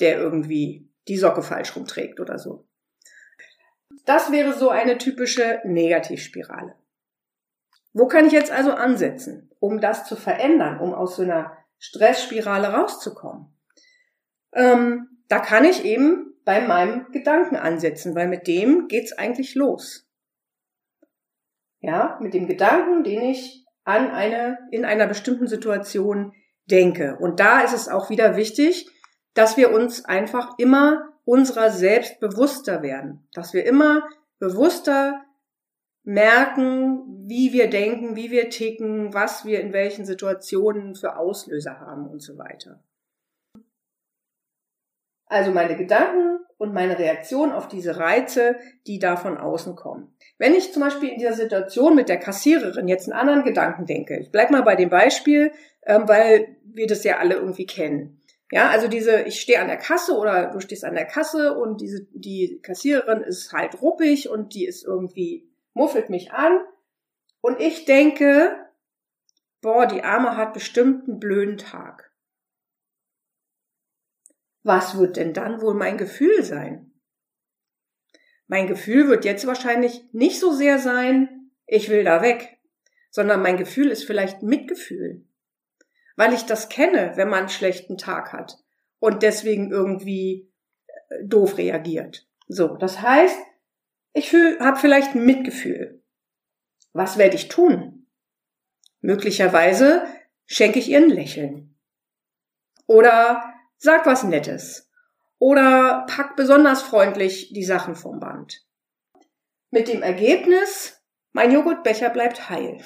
der 0.00 0.16
irgendwie 0.16 0.88
die 1.08 1.18
Socke 1.18 1.42
falsch 1.42 1.76
rumträgt 1.76 2.20
oder 2.20 2.38
so. 2.38 2.66
Das 4.06 4.32
wäre 4.32 4.54
so 4.54 4.70
eine 4.70 4.96
typische 4.96 5.60
Negativspirale. 5.64 6.74
Wo 7.92 8.06
kann 8.06 8.26
ich 8.26 8.32
jetzt 8.32 8.52
also 8.52 8.72
ansetzen, 8.72 9.50
um 9.60 9.80
das 9.80 10.06
zu 10.06 10.16
verändern, 10.16 10.80
um 10.80 10.94
aus 10.94 11.16
so 11.16 11.22
einer 11.22 11.57
Stressspirale 11.78 12.68
rauszukommen. 12.68 13.54
Ähm, 14.52 15.08
da 15.28 15.38
kann 15.38 15.64
ich 15.64 15.84
eben 15.84 16.34
bei 16.44 16.66
meinem 16.66 17.10
Gedanken 17.12 17.56
ansetzen, 17.56 18.14
weil 18.14 18.28
mit 18.28 18.46
dem 18.46 18.88
geht's 18.88 19.12
eigentlich 19.12 19.54
los. 19.54 20.08
Ja, 21.80 22.18
mit 22.20 22.34
dem 22.34 22.46
Gedanken, 22.46 23.04
den 23.04 23.22
ich 23.22 23.64
an 23.84 24.10
eine, 24.10 24.58
in 24.70 24.84
einer 24.84 25.06
bestimmten 25.06 25.46
Situation 25.46 26.32
denke. 26.66 27.16
Und 27.20 27.40
da 27.40 27.60
ist 27.60 27.74
es 27.74 27.88
auch 27.88 28.10
wieder 28.10 28.36
wichtig, 28.36 28.88
dass 29.34 29.56
wir 29.56 29.72
uns 29.72 30.04
einfach 30.04 30.58
immer 30.58 31.12
unserer 31.24 31.70
selbst 31.70 32.20
bewusster 32.20 32.82
werden, 32.82 33.28
dass 33.32 33.52
wir 33.52 33.66
immer 33.66 34.08
bewusster 34.38 35.22
merken, 36.08 37.26
wie 37.26 37.52
wir 37.52 37.68
denken, 37.68 38.16
wie 38.16 38.30
wir 38.30 38.48
ticken, 38.48 39.12
was 39.12 39.44
wir 39.44 39.60
in 39.60 39.74
welchen 39.74 40.06
Situationen 40.06 40.94
für 40.94 41.18
Auslöser 41.18 41.80
haben 41.80 42.08
und 42.08 42.22
so 42.22 42.38
weiter. 42.38 42.82
Also 45.26 45.50
meine 45.50 45.76
Gedanken 45.76 46.38
und 46.56 46.72
meine 46.72 46.98
Reaktion 46.98 47.52
auf 47.52 47.68
diese 47.68 47.98
Reize, 47.98 48.56
die 48.86 48.98
da 48.98 49.16
von 49.16 49.36
außen 49.36 49.76
kommen. 49.76 50.16
Wenn 50.38 50.54
ich 50.54 50.72
zum 50.72 50.80
Beispiel 50.80 51.10
in 51.10 51.18
dieser 51.18 51.34
Situation 51.34 51.94
mit 51.94 52.08
der 52.08 52.16
Kassiererin 52.16 52.88
jetzt 52.88 53.04
einen 53.04 53.20
anderen 53.20 53.44
Gedanken 53.44 53.84
denke, 53.84 54.18
ich 54.18 54.32
bleib 54.32 54.50
mal 54.50 54.62
bei 54.62 54.76
dem 54.76 54.88
Beispiel, 54.88 55.52
ähm, 55.84 56.04
weil 56.08 56.56
wir 56.64 56.86
das 56.86 57.04
ja 57.04 57.18
alle 57.18 57.34
irgendwie 57.34 57.66
kennen. 57.66 58.22
Ja, 58.50 58.70
also 58.70 58.88
diese, 58.88 59.24
ich 59.24 59.42
stehe 59.42 59.60
an 59.60 59.68
der 59.68 59.76
Kasse 59.76 60.16
oder 60.16 60.46
du 60.46 60.60
stehst 60.60 60.86
an 60.86 60.94
der 60.94 61.04
Kasse 61.04 61.54
und 61.58 61.82
diese, 61.82 62.06
die 62.12 62.60
Kassiererin 62.62 63.20
ist 63.20 63.52
halt 63.52 63.82
ruppig 63.82 64.30
und 64.30 64.54
die 64.54 64.64
ist 64.64 64.86
irgendwie 64.86 65.47
muffelt 65.78 66.10
mich 66.10 66.32
an 66.32 66.60
und 67.40 67.60
ich 67.60 67.84
denke, 67.84 68.68
boah, 69.62 69.86
die 69.86 70.02
Arme 70.02 70.36
hat 70.36 70.52
bestimmt 70.52 71.08
einen 71.08 71.20
blöden 71.20 71.56
Tag. 71.56 72.12
Was 74.64 74.98
wird 74.98 75.16
denn 75.16 75.32
dann 75.32 75.62
wohl 75.62 75.74
mein 75.74 75.96
Gefühl 75.96 76.42
sein? 76.42 76.92
Mein 78.48 78.66
Gefühl 78.66 79.08
wird 79.08 79.24
jetzt 79.24 79.46
wahrscheinlich 79.46 80.02
nicht 80.12 80.40
so 80.40 80.52
sehr 80.52 80.78
sein, 80.80 81.52
ich 81.66 81.88
will 81.88 82.02
da 82.02 82.22
weg, 82.22 82.58
sondern 83.10 83.40
mein 83.40 83.56
Gefühl 83.56 83.88
ist 83.90 84.04
vielleicht 84.04 84.42
Mitgefühl, 84.42 85.26
weil 86.16 86.34
ich 86.34 86.42
das 86.42 86.68
kenne, 86.68 87.12
wenn 87.14 87.28
man 87.28 87.40
einen 87.40 87.48
schlechten 87.50 87.98
Tag 87.98 88.32
hat 88.32 88.58
und 88.98 89.22
deswegen 89.22 89.70
irgendwie 89.70 90.50
äh, 90.86 91.24
doof 91.24 91.56
reagiert. 91.56 92.26
So, 92.48 92.76
das 92.76 93.00
heißt, 93.00 93.38
ich 94.12 94.32
habe 94.32 94.78
vielleicht 94.78 95.14
Mitgefühl. 95.14 96.02
Was 96.92 97.18
werde 97.18 97.36
ich 97.36 97.48
tun? 97.48 98.06
Möglicherweise 99.00 100.06
schenke 100.46 100.78
ich 100.78 100.88
ihr 100.88 100.98
ein 100.98 101.10
Lächeln. 101.10 101.78
Oder 102.86 103.54
sag 103.76 104.06
was 104.06 104.24
Nettes. 104.24 104.90
Oder 105.38 106.06
pack 106.08 106.34
besonders 106.36 106.82
freundlich 106.82 107.52
die 107.52 107.64
Sachen 107.64 107.94
vom 107.94 108.18
Band. 108.18 108.66
Mit 109.70 109.88
dem 109.88 110.02
Ergebnis, 110.02 111.00
mein 111.32 111.52
Joghurtbecher 111.52 112.10
bleibt 112.10 112.50
heil. 112.50 112.82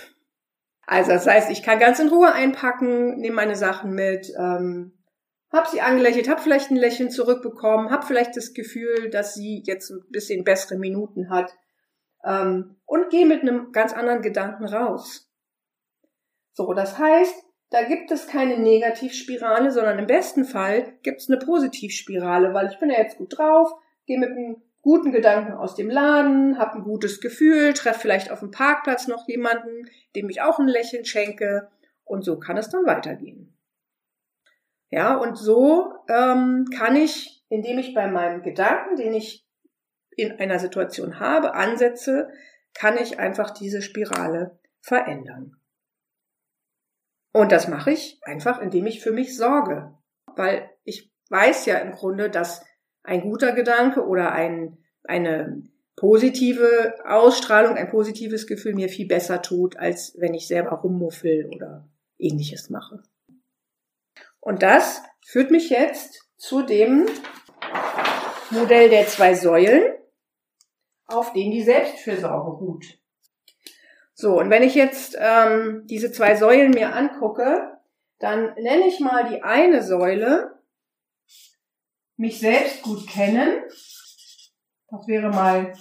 Also 0.84 1.12
das 1.12 1.26
heißt, 1.26 1.50
ich 1.50 1.62
kann 1.62 1.78
ganz 1.78 2.00
in 2.00 2.08
Ruhe 2.08 2.32
einpacken, 2.32 3.18
nehme 3.20 3.36
meine 3.36 3.56
Sachen 3.56 3.92
mit, 3.92 4.30
ähm, 4.38 5.01
hab 5.52 5.68
sie 5.68 5.82
angelächelt, 5.82 6.28
hab 6.28 6.40
vielleicht 6.40 6.70
ein 6.70 6.76
Lächeln 6.76 7.10
zurückbekommen, 7.10 7.90
hab 7.90 8.04
vielleicht 8.04 8.36
das 8.36 8.54
Gefühl, 8.54 9.10
dass 9.10 9.34
sie 9.34 9.62
jetzt 9.66 9.90
ein 9.90 10.02
bisschen 10.10 10.44
bessere 10.44 10.78
Minuten 10.78 11.28
hat 11.28 11.54
ähm, 12.24 12.76
und 12.86 13.10
gehe 13.10 13.26
mit 13.26 13.42
einem 13.42 13.70
ganz 13.72 13.92
anderen 13.92 14.22
Gedanken 14.22 14.64
raus. 14.64 15.30
So, 16.54 16.72
das 16.72 16.98
heißt, 16.98 17.34
da 17.70 17.84
gibt 17.84 18.10
es 18.10 18.26
keine 18.26 18.58
Negativspirale, 18.58 19.70
sondern 19.70 19.98
im 19.98 20.06
besten 20.06 20.44
Fall 20.44 20.98
gibt 21.02 21.20
es 21.20 21.30
eine 21.30 21.38
Positivspirale, 21.38 22.52
weil 22.54 22.68
ich 22.68 22.78
bin 22.78 22.90
ja 22.90 22.98
jetzt 22.98 23.18
gut 23.18 23.36
drauf, 23.36 23.72
gehe 24.06 24.18
mit 24.18 24.30
einem 24.30 24.62
guten 24.82 25.12
Gedanken 25.12 25.52
aus 25.52 25.74
dem 25.74 25.88
Laden, 25.88 26.58
habe 26.58 26.78
ein 26.78 26.84
gutes 26.84 27.20
Gefühl, 27.20 27.72
treffe 27.72 28.00
vielleicht 28.00 28.30
auf 28.30 28.40
dem 28.40 28.50
Parkplatz 28.50 29.06
noch 29.06 29.28
jemanden, 29.28 29.88
dem 30.16 30.28
ich 30.28 30.42
auch 30.42 30.58
ein 30.58 30.68
Lächeln 30.68 31.04
schenke 31.04 31.68
und 32.04 32.24
so 32.24 32.38
kann 32.38 32.56
es 32.56 32.68
dann 32.68 32.84
weitergehen. 32.84 33.56
Ja, 34.92 35.16
und 35.16 35.36
so 35.36 35.94
ähm, 36.06 36.66
kann 36.76 36.96
ich, 36.96 37.42
indem 37.48 37.78
ich 37.78 37.94
bei 37.94 38.08
meinem 38.08 38.42
Gedanken, 38.42 38.96
den 38.96 39.14
ich 39.14 39.48
in 40.10 40.38
einer 40.38 40.58
Situation 40.58 41.18
habe, 41.18 41.54
ansetze, 41.54 42.28
kann 42.74 42.98
ich 42.98 43.18
einfach 43.18 43.50
diese 43.52 43.80
Spirale 43.80 44.58
verändern. 44.82 45.56
Und 47.32 47.52
das 47.52 47.68
mache 47.68 47.92
ich 47.92 48.20
einfach, 48.24 48.60
indem 48.60 48.84
ich 48.84 49.00
für 49.00 49.12
mich 49.12 49.34
sorge. 49.34 49.94
Weil 50.36 50.68
ich 50.84 51.10
weiß 51.30 51.64
ja 51.64 51.78
im 51.78 51.92
Grunde, 51.92 52.28
dass 52.28 52.62
ein 53.02 53.22
guter 53.22 53.52
Gedanke 53.52 54.06
oder 54.06 54.32
ein, 54.32 54.76
eine 55.04 55.62
positive 55.96 56.96
Ausstrahlung, 57.06 57.76
ein 57.76 57.88
positives 57.88 58.46
Gefühl 58.46 58.74
mir 58.74 58.90
viel 58.90 59.08
besser 59.08 59.40
tut, 59.40 59.78
als 59.78 60.14
wenn 60.18 60.34
ich 60.34 60.46
selber 60.46 60.72
rummuffel 60.72 61.46
oder 61.46 61.88
ähnliches 62.18 62.68
mache. 62.68 63.02
Und 64.42 64.64
das 64.64 65.00
führt 65.24 65.52
mich 65.52 65.70
jetzt 65.70 66.28
zu 66.36 66.62
dem 66.62 67.08
Modell 68.50 68.90
der 68.90 69.06
zwei 69.06 69.34
Säulen, 69.34 69.94
auf 71.06 71.32
denen 71.32 71.52
die 71.52 71.62
Selbstfürsorge 71.62 72.50
ruht. 72.50 72.84
So, 74.14 74.38
und 74.38 74.50
wenn 74.50 74.64
ich 74.64 74.74
jetzt 74.74 75.16
ähm, 75.18 75.86
diese 75.86 76.10
zwei 76.10 76.34
Säulen 76.34 76.72
mir 76.72 76.92
angucke, 76.92 77.78
dann 78.18 78.52
nenne 78.54 78.88
ich 78.88 78.98
mal 78.98 79.28
die 79.28 79.42
eine 79.42 79.80
Säule 79.80 80.60
mich 82.16 82.40
selbst 82.40 82.82
gut 82.82 83.08
kennen. 83.08 83.62
Das 84.88 85.06
wäre 85.06 85.30
mal 85.30 85.72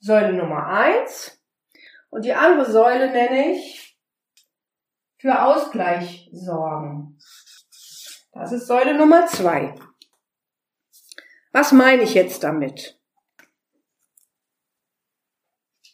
Säule 0.00 0.32
Nummer 0.32 0.66
eins. 0.66 1.40
Und 2.08 2.24
die 2.24 2.34
andere 2.34 2.70
Säule 2.70 3.12
nenne 3.12 3.52
ich 3.52 3.96
für 5.18 5.44
Ausgleich 5.44 6.28
sorgen. 6.32 7.18
Das 8.40 8.52
ist 8.52 8.68
Säule 8.68 8.94
Nummer 8.94 9.26
zwei. 9.26 9.74
Was 11.52 11.72
meine 11.72 12.00
ich 12.04 12.14
jetzt 12.14 12.42
damit? 12.42 12.98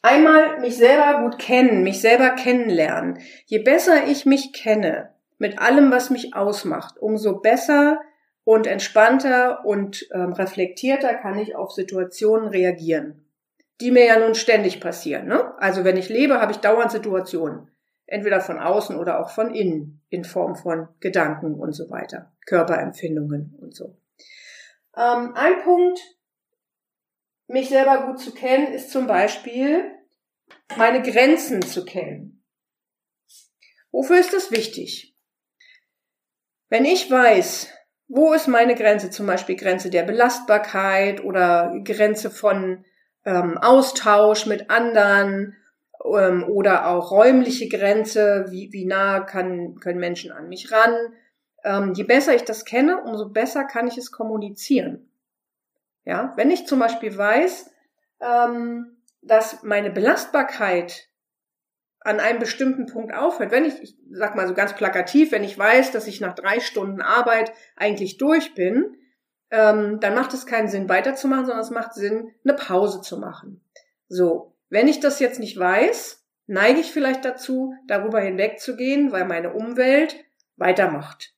Einmal 0.01 0.61
mich 0.61 0.77
selber 0.77 1.23
gut 1.23 1.41
kennen, 1.41 1.83
mich 1.83 2.01
selber 2.01 2.31
kennenlernen. 2.37 3.19
Je 3.47 3.59
besser 3.59 4.07
ich 4.07 4.27
mich 4.27 4.53
kenne, 4.53 5.13
mit 5.39 5.59
allem, 5.59 5.91
was 5.91 6.11
mich 6.11 6.37
ausmacht, 6.37 6.99
umso 6.99 7.41
besser 7.41 8.01
und 8.45 8.69
entspannter 8.69 9.65
und 9.65 10.07
ähm, 10.15 10.33
reflektierter 10.33 11.15
kann 11.15 11.41
ich 11.41 11.57
auf 11.57 11.73
Situationen 11.73 12.49
reagieren, 12.51 13.29
die 13.81 13.91
mir 13.91 14.05
ja 14.05 14.21
nun 14.21 14.37
ständig 14.37 14.81
passieren. 14.81 15.27
Ne? 15.27 15.53
Also 15.59 15.83
wenn 15.83 15.97
ich 15.97 16.09
lebe, 16.09 16.41
habe 16.41 16.53
ich 16.53 16.59
dauernd 16.59 16.93
Situationen 16.93 17.76
entweder 18.07 18.41
von 18.41 18.59
außen 18.59 18.97
oder 18.97 19.21
auch 19.21 19.31
von 19.31 19.55
innen, 19.55 20.03
in 20.09 20.25
Form 20.25 20.57
von 20.57 20.89
Gedanken 21.01 21.55
und 21.55 21.73
so 21.73 21.91
weiter, 21.91 22.33
Körperempfindungen 22.47 23.57
und 23.61 23.75
so. 23.75 23.97
Ähm, 24.97 25.33
ein 25.35 25.63
Punkt, 25.63 26.01
mich 27.49 27.69
selber 27.69 28.07
gut 28.07 28.21
zu 28.21 28.33
kennen, 28.33 28.73
ist 28.73 28.91
zum 28.91 29.07
Beispiel 29.07 29.85
meine 30.77 31.03
Grenzen 31.03 31.63
zu 31.63 31.85
kennen. 31.85 32.45
Wofür 33.93 34.19
ist 34.19 34.33
das 34.33 34.51
wichtig? 34.51 35.17
Wenn 36.69 36.85
ich 36.85 37.11
weiß, 37.11 37.73
wo 38.09 38.33
ist 38.33 38.47
meine 38.47 38.75
Grenze, 38.75 39.11
zum 39.11 39.27
Beispiel 39.27 39.57
Grenze 39.57 39.91
der 39.91 40.03
Belastbarkeit 40.03 41.23
oder 41.25 41.75
Grenze 41.85 42.31
von 42.31 42.85
ähm, 43.25 43.59
Austausch 43.59 44.47
mit 44.47 44.71
anderen 44.71 45.57
ähm, 46.15 46.45
oder 46.45 46.89
auch 46.89 47.11
räumliche 47.11 47.69
Grenze, 47.69 48.47
wie, 48.51 48.73
wie 48.73 48.85
nah 48.85 49.21
kann, 49.21 49.77
können 49.81 50.01
Menschen 50.01 50.33
an 50.33 50.49
mich 50.49 50.71
ran. 50.73 50.95
Ähm, 51.65 51.93
je 51.95 52.05
besser 52.05 52.35
ich 52.35 52.45
das 52.45 52.65
kenne, 52.65 53.03
umso 53.03 53.29
besser 53.29 53.65
kann 53.65 53.89
ich 53.89 53.99
es 53.99 54.13
kommunizieren. 54.13 55.11
Ja, 56.05 56.33
wenn 56.37 56.51
ich 56.51 56.67
zum 56.67 56.79
Beispiel 56.79 57.17
weiß, 57.17 57.71
ähm, 58.21 58.97
dass 59.23 59.63
meine 59.63 59.91
Belastbarkeit 59.91 61.09
an 62.01 62.21
einem 62.21 62.39
bestimmten 62.39 62.87
Punkt 62.87 63.13
aufhört. 63.13 63.51
Wenn 63.51 63.65
ich, 63.65 63.83
ich 63.83 63.97
sag 64.13 64.37
mal 64.37 64.47
so 64.47 64.55
ganz 64.55 64.75
plakativ, 64.75 65.33
wenn 65.33 65.43
ich 65.43 65.59
weiß, 65.59 65.91
dass 65.91 66.07
ich 66.07 66.21
nach 66.21 66.35
drei 66.37 66.61
Stunden 66.61 67.03
Arbeit 67.03 67.53
eigentlich 67.75 68.17
durch 68.17 68.55
bin, 68.55 68.97
ähm, 69.51 69.99
dann 69.99 70.15
macht 70.15 70.33
es 70.33 70.47
keinen 70.47 70.69
Sinn 70.69 70.89
weiterzumachen, 70.89 71.47
sondern 71.47 71.65
es 71.65 71.71
macht 71.71 71.95
Sinn, 71.95 72.31
eine 72.45 72.55
Pause 72.55 73.01
zu 73.01 73.19
machen. 73.19 73.61
So, 74.09 74.56
wenn 74.69 74.89
ich 74.89 75.01
das 75.01 75.21
jetzt 75.21 75.39
nicht 75.39 75.59
weiß, 75.59 76.25
neige 76.47 76.81
ich 76.81 76.93
vielleicht 76.93 77.25
dazu, 77.25 77.75
darüber 77.87 78.21
hinwegzugehen, 78.21 79.13
weil 79.13 79.25
meine 79.25 79.53
Umwelt 79.53 80.17
weitermacht. 80.57 81.35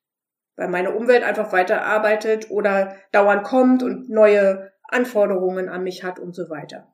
Weil 0.56 0.68
meine 0.68 0.94
Umwelt 0.94 1.22
einfach 1.22 1.52
weiterarbeitet 1.52 2.50
oder 2.50 2.96
dauernd 3.12 3.44
kommt 3.44 3.82
und 3.82 4.08
neue 4.08 4.72
Anforderungen 4.88 5.68
an 5.68 5.82
mich 5.82 6.04
hat 6.04 6.18
und 6.18 6.34
so 6.34 6.50
weiter. 6.50 6.92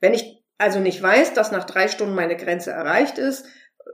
Wenn 0.00 0.14
ich 0.14 0.44
also 0.58 0.80
nicht 0.80 1.02
weiß, 1.02 1.32
dass 1.32 1.52
nach 1.52 1.64
drei 1.64 1.88
Stunden 1.88 2.14
meine 2.14 2.36
Grenze 2.36 2.70
erreicht 2.70 3.18
ist, 3.18 3.46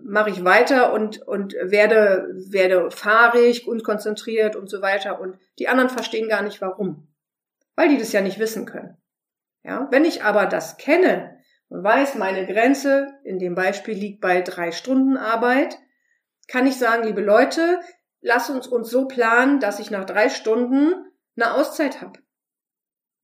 mache 0.02 0.30
ich 0.30 0.44
weiter 0.44 0.92
und, 0.92 1.22
und 1.22 1.54
werde, 1.62 2.28
werde 2.50 2.90
fahrig, 2.90 3.68
unkonzentriert 3.68 4.56
und 4.56 4.68
so 4.68 4.82
weiter. 4.82 5.20
Und 5.20 5.38
die 5.58 5.68
anderen 5.68 5.90
verstehen 5.90 6.28
gar 6.28 6.42
nicht 6.42 6.60
warum. 6.60 7.08
Weil 7.76 7.88
die 7.88 7.98
das 7.98 8.12
ja 8.12 8.20
nicht 8.20 8.38
wissen 8.38 8.66
können. 8.66 8.96
Ja, 9.66 9.88
wenn 9.90 10.04
ich 10.04 10.22
aber 10.22 10.46
das 10.46 10.76
kenne 10.76 11.40
und 11.68 11.82
weiß, 11.82 12.14
meine 12.14 12.46
Grenze 12.46 13.08
in 13.24 13.40
dem 13.40 13.56
Beispiel 13.56 13.94
liegt 13.94 14.20
bei 14.20 14.40
drei 14.40 14.70
Stunden 14.70 15.16
Arbeit, 15.16 15.76
kann 16.46 16.68
ich 16.68 16.76
sagen, 16.76 17.02
liebe 17.02 17.20
Leute, 17.20 17.80
lass 18.20 18.48
uns 18.48 18.68
uns 18.68 18.88
so 18.90 19.08
planen, 19.08 19.58
dass 19.58 19.80
ich 19.80 19.90
nach 19.90 20.04
drei 20.04 20.28
Stunden 20.28 20.94
eine 21.36 21.52
Auszeit 21.54 22.00
habe. 22.00 22.20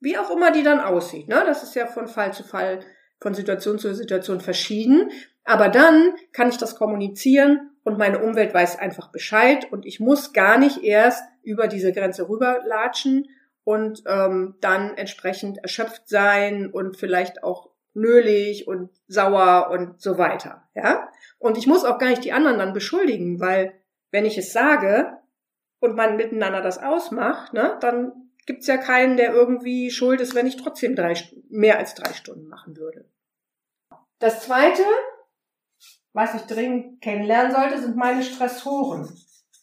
Wie 0.01 0.19
auch 0.19 0.31
immer 0.31 0.51
die 0.51 0.65
dann 0.65 0.81
aussieht. 0.81 1.29
Ne? 1.29 1.45
Das 1.47 1.63
ist 1.63 1.77
ja 1.77 1.87
von 1.87 2.09
Fall 2.09 2.33
zu 2.33 2.43
Fall 2.43 2.81
von 3.21 3.35
Situation 3.35 3.79
zu 3.79 3.95
Situation 3.95 4.41
verschieden. 4.41 5.13
Aber 5.45 5.69
dann 5.69 6.15
kann 6.33 6.49
ich 6.49 6.59
das 6.59 6.75
kommunizieren 6.75 7.71
und 7.85 7.99
meine 7.99 8.19
Umwelt 8.19 8.53
weiß 8.53 8.81
einfach 8.81 9.13
Bescheid 9.13 9.71
und 9.71 9.87
ich 9.87 10.01
muss 10.01 10.33
gar 10.33 10.59
nicht 10.59 10.83
erst 10.83 11.23
über 11.45 11.69
diese 11.69 11.93
Grenze 11.93 12.29
rüberlatschen 12.29 13.29
und 13.65 14.03
ähm, 14.07 14.57
dann 14.61 14.97
entsprechend 14.97 15.59
erschöpft 15.59 16.09
sein 16.09 16.71
und 16.71 16.97
vielleicht 16.97 17.45
auch 17.45 17.71
nölig 17.95 18.67
und 18.67 18.91
sauer 19.07 19.71
und 19.71 20.01
so 20.01 20.19
weiter. 20.19 20.69
Ja? 20.75 21.09
Und 21.39 21.59
ich 21.59 21.67
muss 21.67 21.85
auch 21.85 21.99
gar 21.99 22.09
nicht 22.09 22.25
die 22.25 22.33
anderen 22.33 22.59
dann 22.59 22.73
beschuldigen, 22.73 23.41
weil 23.41 23.75
wenn 24.11 24.25
ich 24.25 24.39
es 24.39 24.53
sage 24.53 25.19
und 25.81 25.97
man 25.97 26.17
miteinander 26.17 26.61
das 26.61 26.79
ausmacht, 26.79 27.53
ne, 27.53 27.77
dann 27.81 28.31
gibt's 28.47 28.67
ja 28.67 28.77
keinen, 28.77 29.17
der 29.17 29.33
irgendwie 29.33 29.91
schuld 29.91 30.21
ist, 30.21 30.35
wenn 30.35 30.47
ich 30.47 30.57
trotzdem 30.57 30.97
drei, 30.97 31.15
mehr 31.49 31.79
als 31.79 31.95
drei 31.95 32.13
Stunden 32.13 32.49
machen 32.49 32.77
würde. 32.77 33.09
Das 34.19 34.43
zweite, 34.43 34.83
was 36.13 36.35
ich 36.35 36.43
dringend 36.43 37.01
kennenlernen 37.01 37.53
sollte, 37.53 37.81
sind 37.81 37.97
meine 37.97 38.23
Stressoren. 38.23 39.09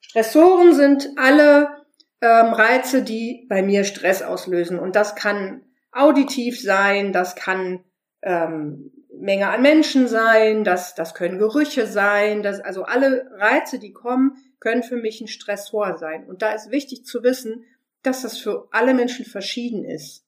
Stressoren 0.01 0.74
sind 0.74 1.10
alle 1.18 1.86
ähm, 2.22 2.54
Reize, 2.54 3.04
die 3.04 3.46
bei 3.50 3.62
mir 3.62 3.84
Stress 3.84 4.22
auslösen. 4.22 4.80
Und 4.80 4.96
das 4.96 5.15
kann 5.15 5.63
auditiv 5.91 6.62
sein, 6.62 7.13
das 7.13 7.36
kann 7.36 7.84
ähm, 8.22 8.91
Menge 9.13 9.50
an 9.50 9.62
Menschen 9.62 10.08
sein, 10.08 10.63
das, 10.63 10.96
das 10.96 11.13
können 11.13 11.39
Gerüche 11.39 11.88
sein, 11.88 12.43
das, 12.43 12.60
also 12.60 12.84
alle 12.84 13.30
Reize, 13.34 13.80
die 13.80 13.91
kommen, 13.91 14.38
können 14.60 14.84
für 14.84 14.98
mich 14.98 15.22
ein 15.22 15.28
Stressor 15.28 15.98
sein. 15.98 16.26
Und 16.28 16.41
da 16.41 16.54
ist 16.54 16.72
wichtig 16.72 17.06
zu 17.06 17.24
wissen, 17.24 17.65
dass 18.04 18.22
das 18.22 18.38
für 18.38 18.67
alle 18.72 18.93
Menschen 18.93 19.26
verschieden 19.26 19.84
ist. 19.84 20.26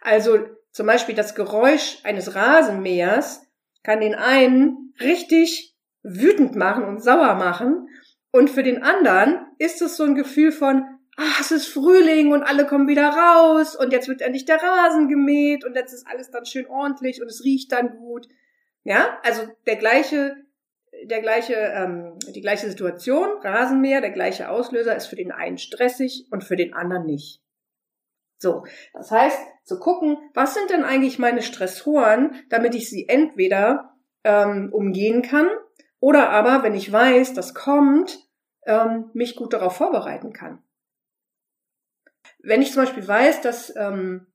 Also 0.00 0.46
zum 0.72 0.86
Beispiel 0.86 1.14
das 1.14 1.34
Geräusch 1.34 1.98
eines 2.04 2.34
Rasenmähers 2.34 3.46
kann 3.82 4.00
den 4.00 4.14
einen 4.14 4.94
richtig 5.00 5.74
wütend 6.02 6.54
machen 6.54 6.84
und 6.84 7.02
sauer 7.02 7.34
machen 7.34 7.88
und 8.32 8.50
für 8.50 8.62
den 8.62 8.82
anderen 8.82 9.46
ist 9.58 9.82
es 9.82 9.96
so 9.96 10.04
ein 10.04 10.14
Gefühl 10.14 10.52
von, 10.52 10.84
ach, 11.16 11.40
es 11.40 11.50
ist 11.50 11.66
Frühling 11.66 12.32
und 12.32 12.42
alle 12.42 12.66
kommen 12.66 12.88
wieder 12.88 13.08
raus 13.08 13.76
und 13.76 13.92
jetzt 13.92 14.08
wird 14.08 14.22
endlich 14.22 14.44
der 14.44 14.62
Rasen 14.62 15.08
gemäht 15.08 15.64
und 15.64 15.74
jetzt 15.74 15.92
ist 15.92 16.06
alles 16.06 16.30
dann 16.30 16.46
schön 16.46 16.66
ordentlich 16.66 17.20
und 17.20 17.28
es 17.28 17.44
riecht 17.44 17.72
dann 17.72 17.96
gut. 17.96 18.28
Ja, 18.84 19.18
also 19.22 19.42
der 19.66 19.76
gleiche 19.76 20.36
der 21.04 21.20
gleiche, 21.20 21.54
ähm, 21.54 22.18
die 22.34 22.40
gleiche 22.40 22.68
Situation, 22.68 23.28
Rasenmäher, 23.42 24.00
der 24.00 24.10
gleiche 24.10 24.50
Auslöser 24.50 24.96
ist 24.96 25.06
für 25.06 25.16
den 25.16 25.32
einen 25.32 25.58
stressig 25.58 26.26
und 26.30 26.44
für 26.44 26.56
den 26.56 26.74
anderen 26.74 27.06
nicht. 27.06 27.42
So, 28.38 28.64
das 28.92 29.10
heißt, 29.10 29.38
zu 29.64 29.78
gucken, 29.78 30.16
was 30.34 30.54
sind 30.54 30.70
denn 30.70 30.84
eigentlich 30.84 31.18
meine 31.18 31.42
Stressoren, 31.42 32.34
damit 32.48 32.74
ich 32.74 32.88
sie 32.88 33.08
entweder 33.08 33.94
ähm, 34.24 34.70
umgehen 34.72 35.22
kann 35.22 35.48
oder 36.00 36.30
aber, 36.30 36.62
wenn 36.62 36.74
ich 36.74 36.90
weiß, 36.90 37.34
das 37.34 37.54
kommt, 37.54 38.18
ähm, 38.66 39.10
mich 39.12 39.36
gut 39.36 39.52
darauf 39.52 39.76
vorbereiten 39.76 40.32
kann. 40.32 40.62
Wenn 42.42 42.62
ich 42.62 42.72
zum 42.72 42.82
Beispiel 42.82 43.06
weiß, 43.06 43.42
dass 43.42 43.74
ähm, 43.76 44.26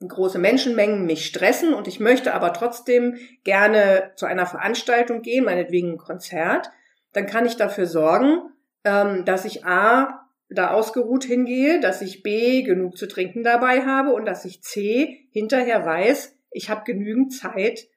große 0.00 0.38
Menschenmengen 0.38 1.06
mich 1.06 1.26
stressen 1.26 1.72
und 1.72 1.88
ich 1.88 2.00
möchte 2.00 2.34
aber 2.34 2.52
trotzdem 2.52 3.16
gerne 3.44 4.12
zu 4.16 4.26
einer 4.26 4.46
Veranstaltung 4.46 5.22
gehen, 5.22 5.44
meinetwegen 5.44 5.92
ein 5.92 5.98
Konzert, 5.98 6.70
dann 7.12 7.26
kann 7.26 7.46
ich 7.46 7.56
dafür 7.56 7.86
sorgen, 7.86 8.50
ähm, 8.84 9.24
dass 9.24 9.44
ich 9.44 9.64
A, 9.64 10.20
da 10.50 10.70
ausgeruht 10.70 11.24
hingehe, 11.24 11.80
dass 11.80 12.02
ich 12.02 12.22
B, 12.22 12.62
genug 12.62 12.96
zu 12.96 13.06
trinken 13.06 13.42
dabei 13.42 13.86
habe 13.86 14.12
und 14.12 14.26
dass 14.26 14.44
ich 14.44 14.62
C, 14.62 15.28
hinterher 15.30 15.84
weiß, 15.86 16.36
ich 16.50 16.70
habe 16.70 16.84
genügend 16.84 17.32
Zeit, 17.32 17.88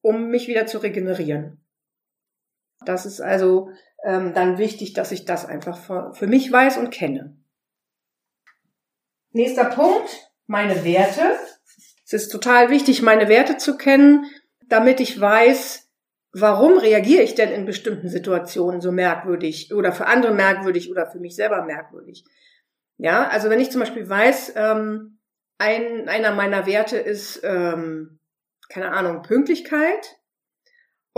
um 0.00 0.28
mich 0.28 0.48
wieder 0.48 0.66
zu 0.66 0.78
regenerieren. 0.78 1.60
Das 2.88 3.04
ist 3.04 3.20
also 3.20 3.70
ähm, 4.02 4.32
dann 4.32 4.56
wichtig, 4.56 4.94
dass 4.94 5.12
ich 5.12 5.26
das 5.26 5.44
einfach 5.44 5.76
für, 5.76 6.14
für 6.14 6.26
mich 6.26 6.50
weiß 6.50 6.78
und 6.78 6.90
kenne. 6.90 7.36
Nächster 9.32 9.66
Punkt, 9.66 10.30
meine 10.46 10.84
Werte. 10.84 11.36
Es 12.06 12.14
ist 12.14 12.30
total 12.30 12.70
wichtig, 12.70 13.02
meine 13.02 13.28
Werte 13.28 13.58
zu 13.58 13.76
kennen, 13.76 14.24
damit 14.68 15.00
ich 15.00 15.20
weiß, 15.20 15.86
warum 16.32 16.78
reagiere 16.78 17.22
ich 17.22 17.34
denn 17.34 17.50
in 17.50 17.66
bestimmten 17.66 18.08
Situationen 18.08 18.80
so 18.80 18.90
merkwürdig 18.90 19.74
oder 19.74 19.92
für 19.92 20.06
andere 20.06 20.32
merkwürdig 20.32 20.90
oder 20.90 21.06
für 21.06 21.18
mich 21.18 21.36
selber 21.36 21.64
merkwürdig. 21.64 22.24
Ja, 22.96 23.28
also 23.28 23.50
wenn 23.50 23.60
ich 23.60 23.70
zum 23.70 23.80
Beispiel 23.80 24.08
weiß, 24.08 24.54
ähm, 24.56 25.18
ein, 25.58 26.08
einer 26.08 26.34
meiner 26.34 26.64
Werte 26.64 26.96
ist, 26.96 27.42
ähm, 27.44 28.18
keine 28.70 28.92
Ahnung, 28.92 29.22
Pünktlichkeit. 29.22 30.18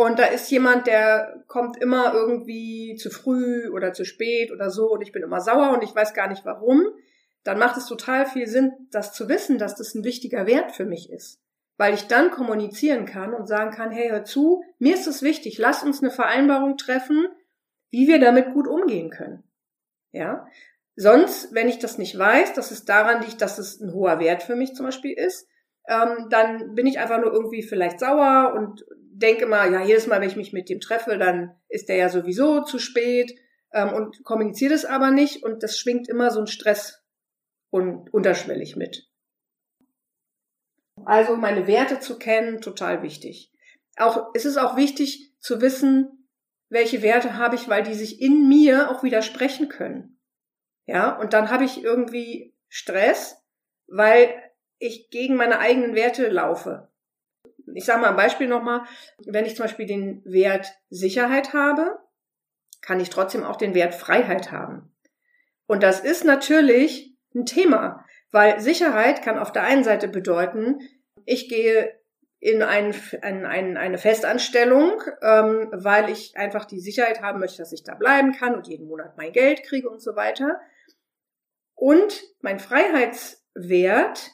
Und 0.06 0.18
da 0.18 0.24
ist 0.24 0.50
jemand, 0.50 0.86
der 0.86 1.42
kommt 1.46 1.76
immer 1.76 2.14
irgendwie 2.14 2.96
zu 2.96 3.10
früh 3.10 3.68
oder 3.68 3.92
zu 3.92 4.04
spät 4.04 4.52
oder 4.52 4.70
so 4.70 4.90
und 4.92 5.02
ich 5.02 5.12
bin 5.12 5.22
immer 5.22 5.40
sauer 5.40 5.72
und 5.72 5.82
ich 5.82 5.94
weiß 5.94 6.14
gar 6.14 6.28
nicht 6.28 6.44
warum 6.44 6.86
dann 7.44 7.58
macht 7.58 7.76
es 7.76 7.86
total 7.86 8.26
viel 8.26 8.46
Sinn, 8.46 8.72
das 8.90 9.12
zu 9.12 9.28
wissen, 9.28 9.58
dass 9.58 9.74
das 9.74 9.94
ein 9.94 10.04
wichtiger 10.04 10.46
Wert 10.46 10.72
für 10.72 10.84
mich 10.84 11.10
ist. 11.10 11.40
Weil 11.76 11.94
ich 11.94 12.06
dann 12.06 12.30
kommunizieren 12.30 13.06
kann 13.06 13.32
und 13.32 13.46
sagen 13.46 13.70
kann, 13.70 13.90
hey, 13.90 14.10
hör 14.10 14.24
zu, 14.24 14.62
mir 14.78 14.94
ist 14.94 15.06
es 15.06 15.22
wichtig, 15.22 15.56
lass 15.58 15.82
uns 15.82 16.02
eine 16.02 16.10
Vereinbarung 16.10 16.76
treffen, 16.76 17.26
wie 17.90 18.06
wir 18.06 18.20
damit 18.20 18.52
gut 18.52 18.66
umgehen 18.68 19.10
können. 19.10 19.44
Ja? 20.12 20.46
Sonst, 20.96 21.54
wenn 21.54 21.68
ich 21.68 21.78
das 21.78 21.96
nicht 21.96 22.18
weiß, 22.18 22.52
dass 22.52 22.70
es 22.70 22.84
daran 22.84 23.22
liegt, 23.22 23.40
dass 23.40 23.58
es 23.58 23.80
ein 23.80 23.94
hoher 23.94 24.20
Wert 24.20 24.42
für 24.42 24.56
mich 24.56 24.74
zum 24.74 24.84
Beispiel 24.84 25.12
ist, 25.12 25.48
ähm, 25.88 26.26
dann 26.28 26.74
bin 26.74 26.86
ich 26.86 26.98
einfach 26.98 27.18
nur 27.18 27.32
irgendwie 27.32 27.62
vielleicht 27.62 28.00
sauer 28.00 28.52
und 28.54 28.84
denke 29.12 29.46
mal, 29.46 29.72
ja, 29.72 29.84
jedes 29.84 30.06
Mal, 30.06 30.20
wenn 30.20 30.28
ich 30.28 30.36
mich 30.36 30.52
mit 30.52 30.68
dem 30.68 30.80
treffe, 30.80 31.18
dann 31.18 31.56
ist 31.68 31.88
der 31.88 31.96
ja 31.96 32.08
sowieso 32.08 32.62
zu 32.62 32.78
spät 32.78 33.34
ähm, 33.72 33.92
und 33.92 34.24
kommuniziere 34.24 34.72
das 34.72 34.84
aber 34.84 35.10
nicht 35.10 35.42
und 35.42 35.62
das 35.62 35.78
schwingt 35.78 36.08
immer 36.08 36.30
so 36.30 36.40
ein 36.40 36.46
Stress 36.46 37.02
und 37.70 38.12
unterschwellig 38.12 38.76
mit. 38.76 39.08
Also 41.04 41.36
meine 41.36 41.66
Werte 41.66 42.00
zu 42.00 42.18
kennen, 42.18 42.60
total 42.60 43.02
wichtig. 43.02 43.52
Auch, 43.96 44.30
es 44.34 44.44
ist 44.44 44.56
auch 44.56 44.76
wichtig 44.76 45.34
zu 45.40 45.60
wissen, 45.60 46.28
welche 46.68 47.02
Werte 47.02 47.36
habe 47.36 47.56
ich, 47.56 47.68
weil 47.68 47.82
die 47.82 47.94
sich 47.94 48.20
in 48.20 48.48
mir 48.48 48.90
auch 48.90 49.02
widersprechen 49.02 49.68
können. 49.68 50.20
Ja, 50.86 51.18
und 51.18 51.32
dann 51.32 51.50
habe 51.50 51.64
ich 51.64 51.82
irgendwie 51.82 52.54
Stress, 52.68 53.42
weil 53.86 54.32
ich 54.78 55.10
gegen 55.10 55.36
meine 55.36 55.58
eigenen 55.58 55.94
Werte 55.94 56.28
laufe. 56.28 56.89
Ich 57.74 57.84
sage 57.84 58.00
mal 58.00 58.10
ein 58.10 58.16
Beispiel 58.16 58.48
nochmal, 58.48 58.82
wenn 59.24 59.44
ich 59.44 59.56
zum 59.56 59.64
Beispiel 59.64 59.86
den 59.86 60.22
Wert 60.24 60.72
Sicherheit 60.88 61.52
habe, 61.52 61.98
kann 62.80 63.00
ich 63.00 63.10
trotzdem 63.10 63.44
auch 63.44 63.56
den 63.56 63.74
Wert 63.74 63.94
Freiheit 63.94 64.52
haben. 64.52 64.92
Und 65.66 65.82
das 65.82 66.00
ist 66.00 66.24
natürlich 66.24 67.14
ein 67.34 67.46
Thema, 67.46 68.04
weil 68.32 68.60
Sicherheit 68.60 69.22
kann 69.22 69.38
auf 69.38 69.52
der 69.52 69.64
einen 69.64 69.84
Seite 69.84 70.08
bedeuten, 70.08 70.80
ich 71.24 71.48
gehe 71.48 72.00
in 72.40 72.62
ein, 72.62 72.94
ein, 73.20 73.44
ein, 73.44 73.76
eine 73.76 73.98
Festanstellung, 73.98 75.02
ähm, 75.20 75.68
weil 75.72 76.08
ich 76.08 76.36
einfach 76.36 76.64
die 76.64 76.80
Sicherheit 76.80 77.20
haben 77.20 77.38
möchte, 77.38 77.58
dass 77.58 77.72
ich 77.72 77.84
da 77.84 77.94
bleiben 77.94 78.32
kann 78.32 78.54
und 78.54 78.66
jeden 78.66 78.88
Monat 78.88 79.16
mein 79.18 79.32
Geld 79.32 79.62
kriege 79.62 79.90
und 79.90 80.00
so 80.00 80.16
weiter. 80.16 80.58
Und 81.74 82.22
mein 82.40 82.58
Freiheitswert 82.58 84.30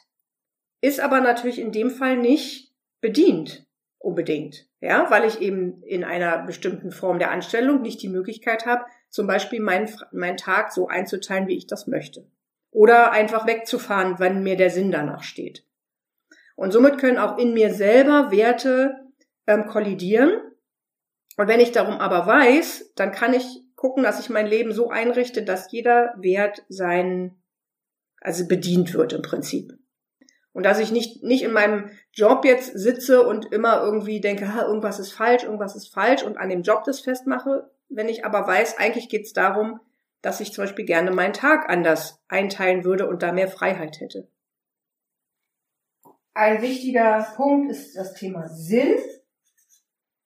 ist 0.81 0.99
aber 1.01 1.19
natürlich 1.19 1.59
in 1.59 1.73
dem 1.73 1.89
Fall 1.89 2.15
nicht 2.15 2.66
bedient 3.01 3.65
unbedingt, 3.99 4.67
ja, 4.79 5.09
weil 5.09 5.25
ich 5.25 5.41
eben 5.41 5.81
in 5.83 6.03
einer 6.03 6.45
bestimmten 6.45 6.91
Form 6.91 7.19
der 7.19 7.31
Anstellung 7.31 7.81
nicht 7.81 8.01
die 8.01 8.09
Möglichkeit 8.09 8.65
habe, 8.65 8.85
zum 9.09 9.27
Beispiel 9.27 9.59
meinen, 9.59 9.89
meinen 10.11 10.37
Tag 10.37 10.71
so 10.71 10.87
einzuteilen, 10.87 11.47
wie 11.47 11.57
ich 11.57 11.67
das 11.67 11.87
möchte. 11.87 12.29
Oder 12.71 13.11
einfach 13.11 13.47
wegzufahren, 13.47 14.19
wenn 14.19 14.43
mir 14.43 14.55
der 14.55 14.69
Sinn 14.69 14.91
danach 14.91 15.23
steht. 15.23 15.65
Und 16.55 16.71
somit 16.71 16.97
können 16.99 17.17
auch 17.17 17.37
in 17.37 17.53
mir 17.53 17.73
selber 17.73 18.31
Werte 18.31 18.95
ähm, 19.45 19.67
kollidieren. 19.67 20.31
Und 21.37 21.47
wenn 21.47 21.59
ich 21.59 21.71
darum 21.71 21.95
aber 21.95 22.25
weiß, 22.25 22.93
dann 22.95 23.11
kann 23.11 23.33
ich 23.33 23.45
gucken, 23.75 24.03
dass 24.03 24.19
ich 24.19 24.29
mein 24.29 24.47
Leben 24.47 24.71
so 24.71 24.89
einrichte, 24.89 25.43
dass 25.43 25.71
jeder 25.71 26.13
Wert 26.17 26.65
sein, 26.67 27.35
also 28.21 28.47
bedient 28.47 28.93
wird 28.93 29.13
im 29.13 29.21
Prinzip. 29.21 29.73
Und 30.57 30.63
dass 30.63 30.79
ich 30.79 30.91
nicht, 30.91 31.21
nicht 31.21 31.43
in 31.43 31.53
meinem 31.53 31.91
Job 32.13 32.43
jetzt 32.43 32.75
sitze 32.75 33.21
und 33.21 33.53
immer 33.53 33.79
irgendwie 33.83 34.19
denke, 34.19 34.55
ha, 34.55 34.63
irgendwas 34.63 34.97
ist 34.97 35.11
falsch, 35.11 35.43
irgendwas 35.43 35.75
ist 35.75 35.93
falsch 35.93 36.23
und 36.23 36.39
an 36.39 36.49
dem 36.49 36.63
Job 36.63 36.83
das 36.83 36.99
festmache. 36.99 37.69
Wenn 37.89 38.09
ich 38.09 38.25
aber 38.25 38.47
weiß, 38.47 38.79
eigentlich 38.79 39.07
geht 39.07 39.27
es 39.27 39.33
darum, 39.33 39.79
dass 40.23 40.39
ich 40.39 40.51
zum 40.51 40.63
Beispiel 40.63 40.85
gerne 40.85 41.11
meinen 41.11 41.33
Tag 41.33 41.69
anders 41.69 42.23
einteilen 42.27 42.83
würde 42.83 43.07
und 43.07 43.21
da 43.21 43.33
mehr 43.33 43.49
Freiheit 43.49 43.99
hätte. 43.99 44.29
Ein 46.33 46.63
wichtiger 46.63 47.31
Punkt 47.35 47.69
ist 47.69 47.95
das 47.95 48.15
Thema 48.15 48.47
Sinn. 48.47 48.97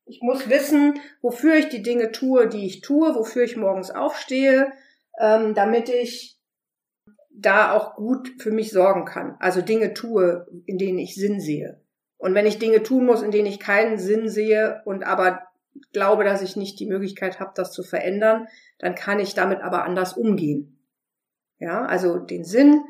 Ich 0.05 0.21
muss 0.21 0.47
wissen, 0.47 0.97
wofür 1.21 1.55
ich 1.55 1.67
die 1.67 1.83
Dinge 1.83 2.13
tue, 2.13 2.47
die 2.47 2.67
ich 2.67 2.79
tue, 2.79 3.15
wofür 3.15 3.43
ich 3.43 3.57
morgens 3.57 3.91
aufstehe, 3.91 4.71
ähm, 5.19 5.55
damit 5.55 5.89
ich 5.89 6.40
da 7.33 7.73
auch 7.73 7.95
gut 7.95 8.29
für 8.39 8.51
mich 8.51 8.71
sorgen 8.71 9.05
kann. 9.05 9.35
Also 9.39 9.61
Dinge 9.61 9.93
tue, 9.93 10.47
in 10.65 10.77
denen 10.77 10.99
ich 10.99 11.15
Sinn 11.15 11.39
sehe. 11.39 11.81
Und 12.17 12.35
wenn 12.35 12.45
ich 12.45 12.59
Dinge 12.59 12.83
tun 12.83 13.05
muss, 13.05 13.21
in 13.21 13.31
denen 13.31 13.47
ich 13.47 13.59
keinen 13.59 13.97
Sinn 13.97 14.29
sehe 14.29 14.81
und 14.85 15.03
aber 15.03 15.41
glaube, 15.93 16.23
dass 16.23 16.41
ich 16.41 16.55
nicht 16.55 16.79
die 16.79 16.85
Möglichkeit 16.85 17.39
habe, 17.39 17.53
das 17.55 17.71
zu 17.71 17.83
verändern, 17.83 18.47
dann 18.79 18.95
kann 18.95 19.19
ich 19.19 19.33
damit 19.33 19.61
aber 19.61 19.83
anders 19.83 20.13
umgehen. 20.13 20.77
Ja, 21.57 21.85
also 21.85 22.19
den 22.19 22.43
Sinn 22.43 22.83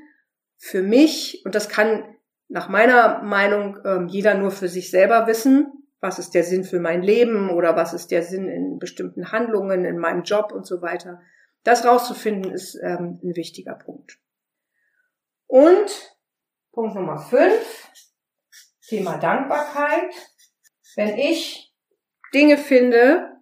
für 0.58 0.82
mich, 0.82 1.42
und 1.46 1.56
das 1.56 1.70
kann 1.70 2.04
nach 2.48 2.70
meiner 2.70 3.22
Meinung 3.24 3.78
ähm, 3.86 4.08
jeder 4.08 4.36
nur 4.36 4.52
für 4.52 4.68
sich 4.68 4.92
selber 4.92 5.28
wissen, 5.28 5.72
was 6.02 6.20
ist 6.20 6.34
der 6.34 6.44
Sinn 6.44 6.64
für 6.64 6.80
mein 6.80 7.04
Leben 7.04 7.50
oder 7.52 7.76
was 7.76 7.94
ist 7.94 8.12
der 8.12 8.24
Sinn 8.24 8.50
in 8.50 8.80
bestimmten 8.80 9.32
Handlungen, 9.32 9.86
in 9.86 9.98
meinem 9.98 10.24
Job 10.24 10.52
und 10.52 10.66
so 10.66 10.82
weiter. 10.82 11.22
Das 11.64 11.86
rauszufinden 11.86 12.52
ist 12.52 12.76
ähm, 12.82 13.20
ein 13.24 13.36
wichtiger 13.36 13.76
Punkt. 13.76 14.20
Und 15.52 16.16
Punkt 16.72 16.96
Nummer 16.96 17.20
fünf, 17.20 17.90
Thema 18.88 19.18
Dankbarkeit. 19.18 20.14
Wenn 20.96 21.18
ich 21.18 21.74
Dinge 22.34 22.58
finde, 22.58 23.34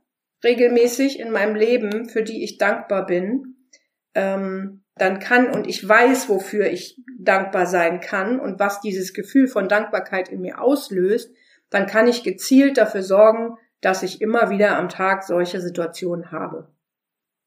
regelmäßig 0.43 1.19
in 1.19 1.29
meinem 1.29 1.53
Leben, 1.53 2.09
für 2.09 2.23
die 2.23 2.43
ich 2.43 2.57
dankbar 2.57 3.05
bin, 3.05 3.67
ähm, 4.15 4.83
dann 4.95 5.19
kann 5.19 5.51
und 5.51 5.67
ich 5.67 5.87
weiß, 5.87 6.29
wofür 6.29 6.65
ich 6.71 6.99
dankbar 7.19 7.67
sein 7.67 7.99
kann 7.99 8.39
und 8.39 8.59
was 8.59 8.81
dieses 8.81 9.13
Gefühl 9.13 9.47
von 9.47 9.69
Dankbarkeit 9.69 10.29
in 10.29 10.41
mir 10.41 10.59
auslöst, 10.59 11.31
dann 11.69 11.85
kann 11.85 12.07
ich 12.07 12.23
gezielt 12.23 12.79
dafür 12.79 13.03
sorgen, 13.03 13.55
dass 13.81 14.01
ich 14.01 14.19
immer 14.19 14.49
wieder 14.49 14.77
am 14.77 14.89
Tag 14.89 15.21
solche 15.25 15.61
Situationen 15.61 16.31
habe. 16.31 16.73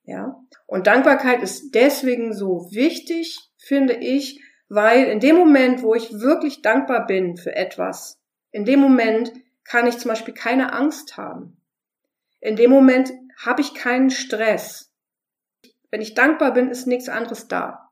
Ja. 0.05 0.41
Und 0.67 0.87
Dankbarkeit 0.87 1.43
ist 1.43 1.75
deswegen 1.75 2.33
so 2.33 2.69
wichtig, 2.71 3.41
finde 3.59 3.95
ich, 3.95 4.41
weil 4.75 5.05
in 5.05 5.21
dem 5.21 5.37
Moment, 5.37 5.83
wo 5.83 5.95
ich 5.95 6.19
wirklich 6.19 6.63
dankbar 6.63 7.07
bin 7.07 7.37
für 7.37 7.55
etwas, 7.55 8.19
in 8.53 8.65
dem 8.65 8.81
Moment 8.81 9.31
kann 9.65 9.87
ich 9.87 9.99
zum 9.99 10.09
Beispiel 10.09 10.33
keine 10.33 10.73
Angst 10.73 11.19
haben. 11.19 11.61
In 12.41 12.57
dem 12.57 12.71
Moment 12.71 13.13
habe 13.45 13.61
ich 13.61 13.75
keinen 13.75 14.09
Stress. 14.09 14.91
Wenn 15.91 16.01
ich 16.01 16.15
dankbar 16.15 16.55
bin, 16.55 16.71
ist 16.71 16.87
nichts 16.87 17.11
anderes 17.11 17.49
da. 17.49 17.91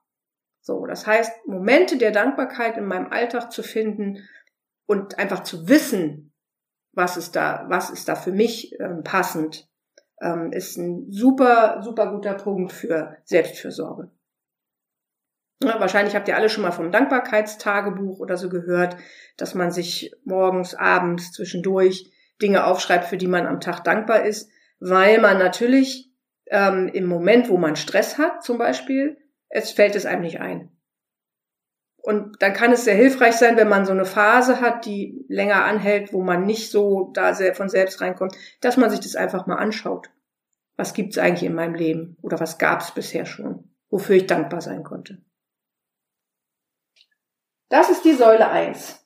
So, 0.62 0.86
das 0.86 1.06
heißt, 1.06 1.46
Momente 1.46 1.98
der 1.98 2.12
Dankbarkeit 2.12 2.78
in 2.78 2.86
meinem 2.86 3.12
Alltag 3.12 3.52
zu 3.52 3.62
finden 3.62 4.26
und 4.86 5.18
einfach 5.18 5.42
zu 5.42 5.68
wissen, 5.68 6.32
was 6.92 7.18
ist 7.18 7.36
da, 7.36 7.66
was 7.68 7.90
ist 7.90 8.08
da 8.08 8.14
für 8.14 8.32
mich 8.32 8.74
ähm, 8.80 9.02
passend, 9.04 9.68
ähm, 10.22 10.50
ist 10.50 10.78
ein 10.78 11.12
super, 11.12 11.82
super 11.82 12.10
guter 12.10 12.34
Punkt 12.34 12.72
für 12.72 13.18
Selbstfürsorge. 13.24 14.10
Ja, 15.62 15.78
wahrscheinlich 15.78 16.14
habt 16.14 16.26
ihr 16.26 16.36
alle 16.36 16.48
schon 16.48 16.62
mal 16.62 16.70
vom 16.70 16.90
Dankbarkeitstagebuch 16.90 18.18
oder 18.18 18.38
so 18.38 18.48
gehört, 18.48 18.96
dass 19.36 19.54
man 19.54 19.70
sich 19.70 20.12
morgens, 20.24 20.74
abends, 20.74 21.32
zwischendurch 21.32 22.10
Dinge 22.40 22.64
aufschreibt, 22.64 23.04
für 23.04 23.18
die 23.18 23.26
man 23.26 23.46
am 23.46 23.60
Tag 23.60 23.84
dankbar 23.84 24.24
ist, 24.24 24.50
weil 24.78 25.20
man 25.20 25.38
natürlich 25.38 26.10
ähm, 26.46 26.88
im 26.88 27.06
Moment, 27.06 27.50
wo 27.50 27.58
man 27.58 27.76
Stress 27.76 28.16
hat, 28.16 28.42
zum 28.42 28.56
Beispiel, 28.56 29.18
es 29.50 29.70
fällt 29.72 29.96
es 29.96 30.06
einem 30.06 30.22
nicht 30.22 30.40
ein. 30.40 30.70
Und 32.02 32.40
dann 32.40 32.54
kann 32.54 32.72
es 32.72 32.84
sehr 32.84 32.94
hilfreich 32.94 33.34
sein, 33.34 33.58
wenn 33.58 33.68
man 33.68 33.84
so 33.84 33.92
eine 33.92 34.06
Phase 34.06 34.62
hat, 34.62 34.86
die 34.86 35.26
länger 35.28 35.64
anhält, 35.64 36.14
wo 36.14 36.22
man 36.22 36.46
nicht 36.46 36.70
so 36.70 37.10
da 37.12 37.34
von 37.34 37.68
selbst 37.68 38.00
reinkommt, 38.00 38.34
dass 38.62 38.78
man 38.78 38.88
sich 38.88 39.00
das 39.00 39.16
einfach 39.16 39.46
mal 39.46 39.56
anschaut. 39.56 40.10
Was 40.76 40.94
gibt's 40.94 41.18
eigentlich 41.18 41.42
in 41.42 41.54
meinem 41.54 41.74
Leben? 41.74 42.16
Oder 42.22 42.40
was 42.40 42.56
gab's 42.56 42.94
bisher 42.94 43.26
schon? 43.26 43.70
Wofür 43.90 44.16
ich 44.16 44.26
dankbar 44.26 44.62
sein 44.62 44.82
konnte. 44.82 45.18
Das 47.70 47.88
ist 47.88 48.04
die 48.04 48.14
Säule 48.14 48.50
1. 48.50 49.00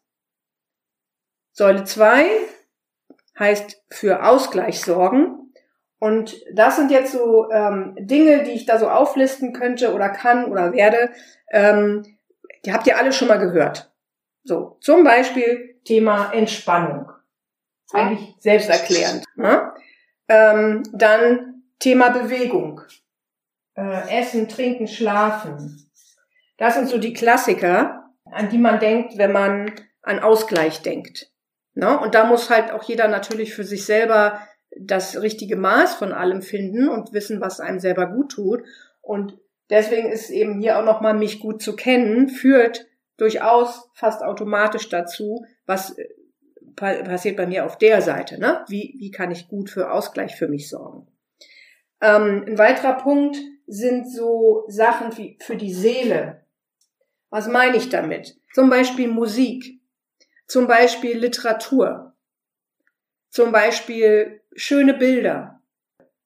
Säule 1.52 1.84
2 1.84 2.24
heißt 3.38 3.82
für 3.90 4.24
Ausgleich 4.24 4.80
sorgen. 4.80 5.52
Und 5.98 6.34
das 6.52 6.76
sind 6.76 6.90
jetzt 6.90 7.12
so 7.12 7.50
ähm, 7.50 7.94
Dinge, 8.00 8.42
die 8.42 8.52
ich 8.52 8.66
da 8.66 8.78
so 8.78 8.88
auflisten 8.88 9.52
könnte 9.52 9.94
oder 9.94 10.08
kann 10.08 10.46
oder 10.46 10.72
werde. 10.72 11.10
Ähm, 11.50 12.16
die 12.64 12.72
habt 12.72 12.86
ihr 12.86 12.98
alle 12.98 13.12
schon 13.12 13.28
mal 13.28 13.38
gehört. 13.38 13.92
So, 14.44 14.78
zum 14.80 15.04
Beispiel 15.04 15.78
Thema 15.84 16.32
Entspannung. 16.32 17.10
Eigentlich 17.92 18.34
selbsterklärend. 18.38 19.24
Ne? 19.36 19.72
Ähm, 20.28 20.82
dann 20.92 21.62
Thema 21.78 22.10
Bewegung. 22.10 22.80
Äh, 23.74 24.20
Essen, 24.20 24.48
Trinken, 24.48 24.88
Schlafen. 24.88 25.90
Das 26.56 26.74
sind 26.74 26.88
so 26.88 26.98
die 26.98 27.12
Klassiker, 27.12 28.03
an 28.34 28.50
die 28.50 28.58
man 28.58 28.80
denkt, 28.80 29.16
wenn 29.16 29.32
man 29.32 29.72
an 30.02 30.18
Ausgleich 30.18 30.82
denkt. 30.82 31.30
Ne? 31.74 31.98
Und 31.98 32.14
da 32.14 32.24
muss 32.24 32.50
halt 32.50 32.70
auch 32.72 32.82
jeder 32.84 33.08
natürlich 33.08 33.54
für 33.54 33.64
sich 33.64 33.84
selber 33.84 34.40
das 34.76 35.20
richtige 35.20 35.56
Maß 35.56 35.94
von 35.94 36.12
allem 36.12 36.42
finden 36.42 36.88
und 36.88 37.12
wissen, 37.12 37.40
was 37.40 37.60
einem 37.60 37.78
selber 37.78 38.06
gut 38.06 38.32
tut. 38.32 38.62
Und 39.00 39.38
deswegen 39.70 40.10
ist 40.10 40.30
eben 40.30 40.60
hier 40.60 40.78
auch 40.78 40.84
nochmal 40.84 41.14
mich 41.14 41.40
gut 41.40 41.62
zu 41.62 41.76
kennen, 41.76 42.28
führt 42.28 42.86
durchaus 43.16 43.88
fast 43.94 44.22
automatisch 44.22 44.88
dazu, 44.88 45.44
was 45.66 45.96
äh, 45.96 46.08
passiert 46.76 47.36
bei 47.36 47.46
mir 47.46 47.64
auf 47.64 47.78
der 47.78 48.02
Seite. 48.02 48.38
Ne? 48.38 48.64
Wie, 48.68 48.96
wie 48.98 49.10
kann 49.10 49.30
ich 49.30 49.48
gut 49.48 49.70
für 49.70 49.92
Ausgleich 49.92 50.36
für 50.36 50.48
mich 50.48 50.68
sorgen? 50.68 51.06
Ähm, 52.00 52.44
ein 52.46 52.58
weiterer 52.58 52.94
Punkt 52.94 53.36
sind 53.66 54.10
so 54.10 54.64
Sachen 54.68 55.16
wie 55.16 55.38
für 55.40 55.56
die 55.56 55.72
Seele. 55.72 56.43
Was 57.34 57.48
meine 57.48 57.76
ich 57.76 57.88
damit? 57.88 58.40
Zum 58.52 58.70
Beispiel 58.70 59.08
Musik, 59.08 59.80
zum 60.46 60.68
Beispiel 60.68 61.18
Literatur, 61.18 62.14
zum 63.28 63.50
Beispiel 63.50 64.40
schöne 64.54 64.94
Bilder. 64.94 65.60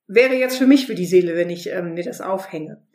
Wäre 0.07 0.35
jetzt 0.35 0.59
für 0.59 0.67
mich 0.67 0.87
für 0.87 0.95
die 0.95 1.07
Seele, 1.07 1.35
wenn 1.35 1.49
ich 1.49 1.71
ähm, 1.71 1.95
mir 1.95 2.05
das 2.05 2.21
aufhänge. 2.21 2.87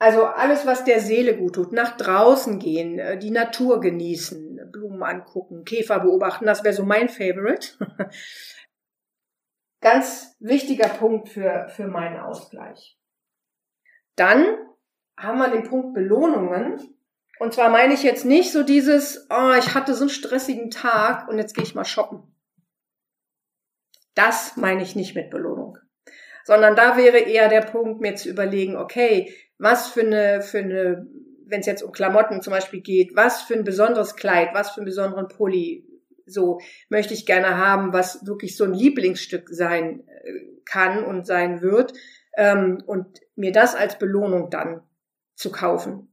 Also 0.00 0.24
alles, 0.24 0.66
was 0.66 0.82
der 0.82 0.98
Seele 0.98 1.36
gut 1.36 1.54
tut. 1.54 1.70
Nach 1.70 1.96
draußen 1.96 2.58
gehen, 2.58 2.98
äh, 2.98 3.16
die 3.16 3.30
Natur 3.30 3.78
genießen, 3.80 4.72
Blumen 4.72 5.04
angucken, 5.04 5.64
Käfer 5.64 6.00
beobachten, 6.00 6.46
das 6.46 6.64
wäre 6.64 6.74
so 6.74 6.84
mein 6.84 7.08
Favorite. 7.08 7.68
Ganz 9.80 10.34
wichtiger 10.40 10.88
Punkt 10.88 11.28
für, 11.28 11.68
für 11.68 11.86
meinen 11.86 12.18
Ausgleich. 12.18 12.98
Dann 14.16 14.56
haben 15.20 15.38
wir 15.38 15.48
den 15.48 15.64
Punkt 15.64 15.94
Belohnungen. 15.94 16.80
Und 17.38 17.54
zwar 17.54 17.70
meine 17.70 17.94
ich 17.94 18.02
jetzt 18.02 18.24
nicht 18.24 18.52
so 18.52 18.62
dieses, 18.62 19.26
oh, 19.30 19.52
ich 19.58 19.74
hatte 19.74 19.94
so 19.94 20.02
einen 20.02 20.10
stressigen 20.10 20.70
Tag 20.70 21.28
und 21.28 21.38
jetzt 21.38 21.54
gehe 21.54 21.64
ich 21.64 21.74
mal 21.74 21.84
shoppen. 21.84 22.22
Das 24.14 24.56
meine 24.56 24.82
ich 24.82 24.96
nicht 24.96 25.14
mit 25.14 25.30
Belohnung. 25.30 25.78
sondern 26.44 26.74
da 26.74 26.96
wäre 26.96 27.18
eher 27.18 27.48
der 27.48 27.60
Punkt, 27.60 28.00
mir 28.00 28.16
zu 28.16 28.28
überlegen, 28.28 28.76
okay, 28.76 29.32
was 29.58 29.88
für 29.88 30.00
eine, 30.00 30.42
für 30.42 30.58
eine, 30.58 31.06
wenn 31.46 31.60
es 31.60 31.66
jetzt 31.66 31.82
um 31.82 31.92
Klamotten 31.92 32.42
zum 32.42 32.52
Beispiel 32.52 32.80
geht, 32.80 33.14
was 33.14 33.42
für 33.42 33.54
ein 33.54 33.64
besonderes 33.64 34.16
Kleid, 34.16 34.50
was 34.52 34.70
für 34.70 34.78
einen 34.78 34.86
besonderen 34.86 35.28
Pulli, 35.28 35.86
so 36.26 36.60
möchte 36.88 37.14
ich 37.14 37.26
gerne 37.26 37.58
haben, 37.58 37.92
was 37.92 38.26
wirklich 38.26 38.56
so 38.56 38.64
ein 38.64 38.74
Lieblingsstück 38.74 39.48
sein 39.50 40.04
äh, 40.06 40.32
kann 40.64 41.04
und 41.04 41.26
sein 41.26 41.62
wird, 41.62 41.92
ähm, 42.36 42.82
und 42.86 43.20
mir 43.36 43.52
das 43.52 43.74
als 43.74 43.98
Belohnung 43.98 44.50
dann 44.50 44.82
zu 45.40 45.50
kaufen 45.50 46.12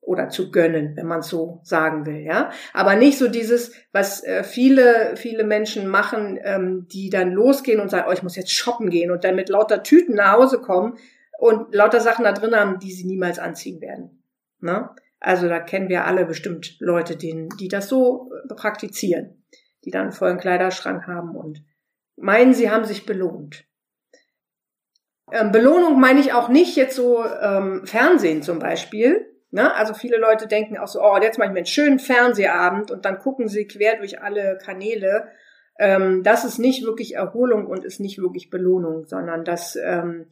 oder 0.00 0.28
zu 0.28 0.50
gönnen, 0.50 0.96
wenn 0.96 1.06
man 1.06 1.22
so 1.22 1.60
sagen 1.64 2.06
will, 2.06 2.20
ja. 2.20 2.50
Aber 2.72 2.94
nicht 2.94 3.18
so 3.18 3.28
dieses, 3.28 3.72
was 3.92 4.22
äh, 4.24 4.44
viele 4.44 5.16
viele 5.16 5.44
Menschen 5.44 5.86
machen, 5.88 6.38
ähm, 6.42 6.86
die 6.88 7.10
dann 7.10 7.32
losgehen 7.32 7.80
und 7.80 7.90
sagen, 7.90 8.06
oh, 8.08 8.12
ich 8.12 8.22
muss 8.22 8.36
jetzt 8.36 8.52
shoppen 8.52 8.90
gehen 8.90 9.10
und 9.10 9.24
dann 9.24 9.36
mit 9.36 9.48
lauter 9.48 9.82
Tüten 9.82 10.14
nach 10.14 10.32
Hause 10.32 10.60
kommen 10.60 10.96
und 11.38 11.74
lauter 11.74 12.00
Sachen 12.00 12.24
da 12.24 12.32
drin 12.32 12.54
haben, 12.54 12.78
die 12.78 12.92
sie 12.92 13.06
niemals 13.06 13.38
anziehen 13.38 13.80
werden. 13.80 14.22
Ne? 14.60 14.88
Also 15.20 15.48
da 15.48 15.58
kennen 15.58 15.88
wir 15.88 16.06
alle 16.06 16.24
bestimmt 16.24 16.76
Leute, 16.78 17.16
denen, 17.16 17.48
die 17.60 17.68
das 17.68 17.88
so 17.88 18.30
äh, 18.32 18.54
praktizieren, 18.54 19.44
die 19.84 19.90
dann 19.90 20.02
einen 20.02 20.12
vollen 20.12 20.38
Kleiderschrank 20.38 21.06
haben 21.06 21.36
und 21.36 21.64
meinen, 22.16 22.54
sie 22.54 22.70
haben 22.70 22.84
sich 22.84 23.04
belohnt. 23.04 23.67
Ähm, 25.32 25.52
Belohnung 25.52 26.00
meine 26.00 26.20
ich 26.20 26.32
auch 26.32 26.48
nicht 26.48 26.76
jetzt 26.76 26.96
so 26.96 27.24
ähm, 27.24 27.82
Fernsehen 27.84 28.42
zum 28.42 28.58
Beispiel, 28.58 29.28
Ne? 29.50 29.74
Also 29.74 29.94
viele 29.94 30.18
Leute 30.18 30.46
denken 30.46 30.76
auch 30.76 30.88
so, 30.88 31.00
oh, 31.02 31.16
jetzt 31.20 31.38
mache 31.38 31.48
ich 31.48 31.52
mir 31.52 31.60
einen 31.60 31.66
schönen 31.66 31.98
Fernsehabend 31.98 32.90
und 32.90 33.04
dann 33.04 33.18
gucken 33.18 33.48
sie 33.48 33.66
quer 33.66 33.96
durch 33.96 34.20
alle 34.20 34.58
Kanäle. 34.62 35.28
Ähm, 35.78 36.22
das 36.22 36.44
ist 36.44 36.58
nicht 36.58 36.84
wirklich 36.84 37.14
Erholung 37.14 37.66
und 37.66 37.84
ist 37.84 38.00
nicht 38.00 38.18
wirklich 38.18 38.50
Belohnung, 38.50 39.06
sondern 39.06 39.44
das 39.44 39.76
ähm, 39.82 40.26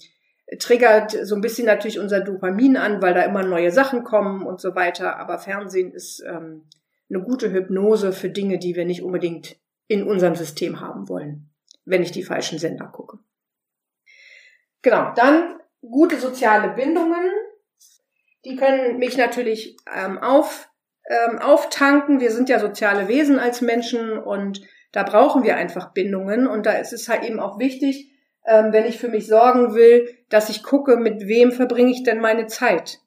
triggert 0.58 1.12
so 1.12 1.34
ein 1.34 1.40
bisschen 1.40 1.66
natürlich 1.66 1.98
unser 1.98 2.20
Dopamin 2.20 2.76
an, 2.76 3.00
weil 3.00 3.14
da 3.14 3.22
immer 3.22 3.42
neue 3.42 3.70
Sachen 3.70 4.04
kommen 4.04 4.44
und 4.44 4.60
so 4.60 4.74
weiter. 4.74 5.16
Aber 5.18 5.38
Fernsehen 5.38 5.92
ist 5.92 6.22
ähm, 6.26 6.64
eine 7.08 7.22
gute 7.22 7.50
Hypnose 7.50 8.12
für 8.12 8.28
Dinge, 8.28 8.58
die 8.58 8.76
wir 8.76 8.84
nicht 8.84 9.02
unbedingt 9.02 9.56
in 9.88 10.02
unserem 10.02 10.34
System 10.34 10.80
haben 10.80 11.08
wollen, 11.08 11.48
wenn 11.86 12.02
ich 12.02 12.12
die 12.12 12.24
falschen 12.24 12.58
Sender 12.58 12.86
gucke. 12.88 13.18
Genau, 14.86 15.12
dann 15.16 15.58
gute 15.82 16.16
soziale 16.16 16.68
Bindungen 16.70 17.30
die 18.46 18.56
können 18.56 18.98
mich 18.98 19.16
natürlich 19.16 19.76
ähm, 19.92 20.18
auf, 20.18 20.70
ähm, 21.10 21.38
auftanken. 21.38 22.20
Wir 22.20 22.30
sind 22.30 22.48
ja 22.48 22.60
soziale 22.60 23.08
Wesen 23.08 23.40
als 23.40 23.60
Menschen 23.60 24.16
und 24.18 24.62
da 24.92 25.02
brauchen 25.02 25.42
wir 25.42 25.56
einfach 25.56 25.92
Bindungen. 25.92 26.46
Und 26.46 26.64
da 26.64 26.72
ist 26.72 26.92
es 26.92 27.08
halt 27.08 27.24
eben 27.24 27.40
auch 27.40 27.58
wichtig, 27.58 28.12
ähm, 28.46 28.72
wenn 28.72 28.86
ich 28.86 28.98
für 28.98 29.08
mich 29.08 29.26
sorgen 29.26 29.74
will, 29.74 30.08
dass 30.28 30.48
ich 30.48 30.62
gucke, 30.62 30.96
mit 30.96 31.26
wem 31.26 31.50
verbringe 31.50 31.90
ich 31.90 32.04
denn 32.04 32.20
meine 32.20 32.46
Zeit. 32.46 33.00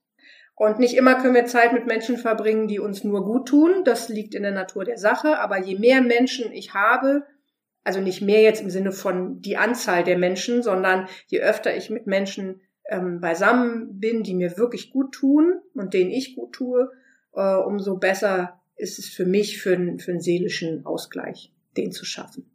Und 0.56 0.78
nicht 0.78 0.98
immer 0.98 1.16
können 1.16 1.36
wir 1.36 1.46
Zeit 1.46 1.72
mit 1.72 1.88
Menschen 1.88 2.18
verbringen, 2.18 2.68
die 2.68 2.80
uns 2.80 3.06
nur 3.06 3.24
gut 3.24 3.48
tun. 3.48 3.86
Das 3.86 4.10
liegt 4.10 4.36
in 4.36 4.44
der 4.44 4.52
Natur 4.52 4.84
der 4.84 4.98
Sache. 4.98 5.40
Aber 5.40 5.58
je 5.58 5.80
mehr 5.80 6.02
Menschen 6.02 6.52
ich 6.52 6.74
habe, 6.74 7.26
also 7.84 8.02
nicht 8.02 8.22
mehr 8.22 8.42
jetzt 8.42 8.62
im 8.62 8.70
Sinne 8.70 8.92
von 8.92 9.42
die 9.42 9.58
Anzahl 9.58 10.04
der 10.04 10.18
Menschen, 10.18 10.62
sondern 10.64 11.08
je 11.28 11.40
öfter 11.42 11.76
ich 11.76 11.90
mit 11.90 12.08
Menschen 12.08 12.62
ähm, 12.90 13.20
beisammen 13.20 14.00
bin, 14.00 14.24
die 14.24 14.34
mir 14.34 14.58
wirklich 14.58 14.92
gut 14.92 15.14
tun 15.14 15.62
und 15.74 15.94
denen 15.94 16.12
ich 16.12 16.36
gut 16.36 16.54
tue, 16.54 16.92
äh, 17.34 17.56
umso 17.56 17.98
besser 17.98 18.62
ist 18.76 19.00
es 19.00 19.10
für 19.10 19.26
mich, 19.26 19.62
für, 19.62 19.76
für 19.98 20.12
einen 20.12 20.22
seelischen 20.22 20.86
Ausgleich, 20.86 21.54
den 21.78 21.92
zu 21.92 22.06
schaffen. 22.06 22.50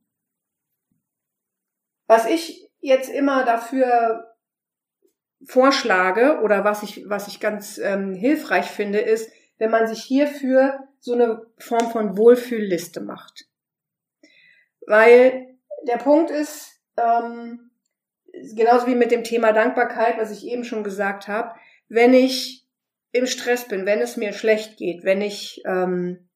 Was 2.06 2.26
ich 2.26 2.70
jetzt 2.80 3.10
immer 3.10 3.44
dafür 3.44 4.34
vorschlage 5.44 6.40
oder 6.42 6.64
was 6.64 6.82
ich, 6.82 7.08
was 7.08 7.28
ich 7.28 7.40
ganz 7.40 7.78
ähm, 7.78 8.14
hilfreich 8.14 8.66
finde, 8.66 9.00
ist, 9.00 9.30
wenn 9.58 9.70
man 9.70 9.86
sich 9.86 10.02
hierfür 10.02 10.80
so 11.00 11.14
eine 11.14 11.46
Form 11.58 11.90
von 11.90 12.16
Wohlfühlliste 12.16 13.00
macht. 13.00 13.46
Weil 14.86 15.56
der 15.86 15.96
Punkt 15.96 16.30
ist, 16.30 16.80
ähm, 16.96 17.70
genauso 18.54 18.86
wie 18.86 18.94
mit 18.94 19.10
dem 19.10 19.24
Thema 19.24 19.52
Dankbarkeit, 19.52 20.18
was 20.18 20.30
ich 20.30 20.46
eben 20.46 20.64
schon 20.64 20.84
gesagt 20.84 21.28
habe, 21.28 21.54
wenn 21.88 22.14
ich 22.14 22.66
im 23.12 23.26
Stress 23.26 23.68
bin, 23.68 23.86
wenn 23.86 24.00
es 24.00 24.16
mir 24.16 24.32
schlecht 24.32 24.76
geht, 24.76 25.04
wenn 25.04 25.20
ich 25.20 25.62
ähm, 25.66 26.28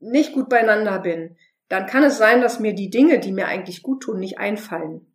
nicht 0.00 0.32
gut 0.32 0.48
beieinander 0.48 0.98
bin, 0.98 1.36
dann 1.68 1.86
kann 1.86 2.02
es 2.02 2.18
sein, 2.18 2.40
dass 2.40 2.60
mir 2.60 2.74
die 2.74 2.90
Dinge, 2.90 3.20
die 3.20 3.32
mir 3.32 3.46
eigentlich 3.46 3.82
gut 3.82 4.02
tun, 4.02 4.18
nicht 4.18 4.38
einfallen. 4.38 5.06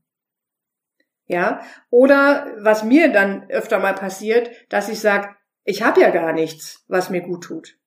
Ja, 1.28 1.62
oder 1.90 2.54
was 2.60 2.84
mir 2.84 3.12
dann 3.12 3.50
öfter 3.50 3.80
mal 3.80 3.96
passiert, 3.96 4.50
dass 4.70 4.90
ich 4.90 5.00
sage, 5.00 5.36
ich 5.64 5.82
habe 5.82 6.02
ja 6.02 6.12
gar 6.12 6.34
nichts, 6.34 6.86
was 6.88 7.10
mir 7.10 7.22
gut 7.22 7.44
tut. 7.44 7.78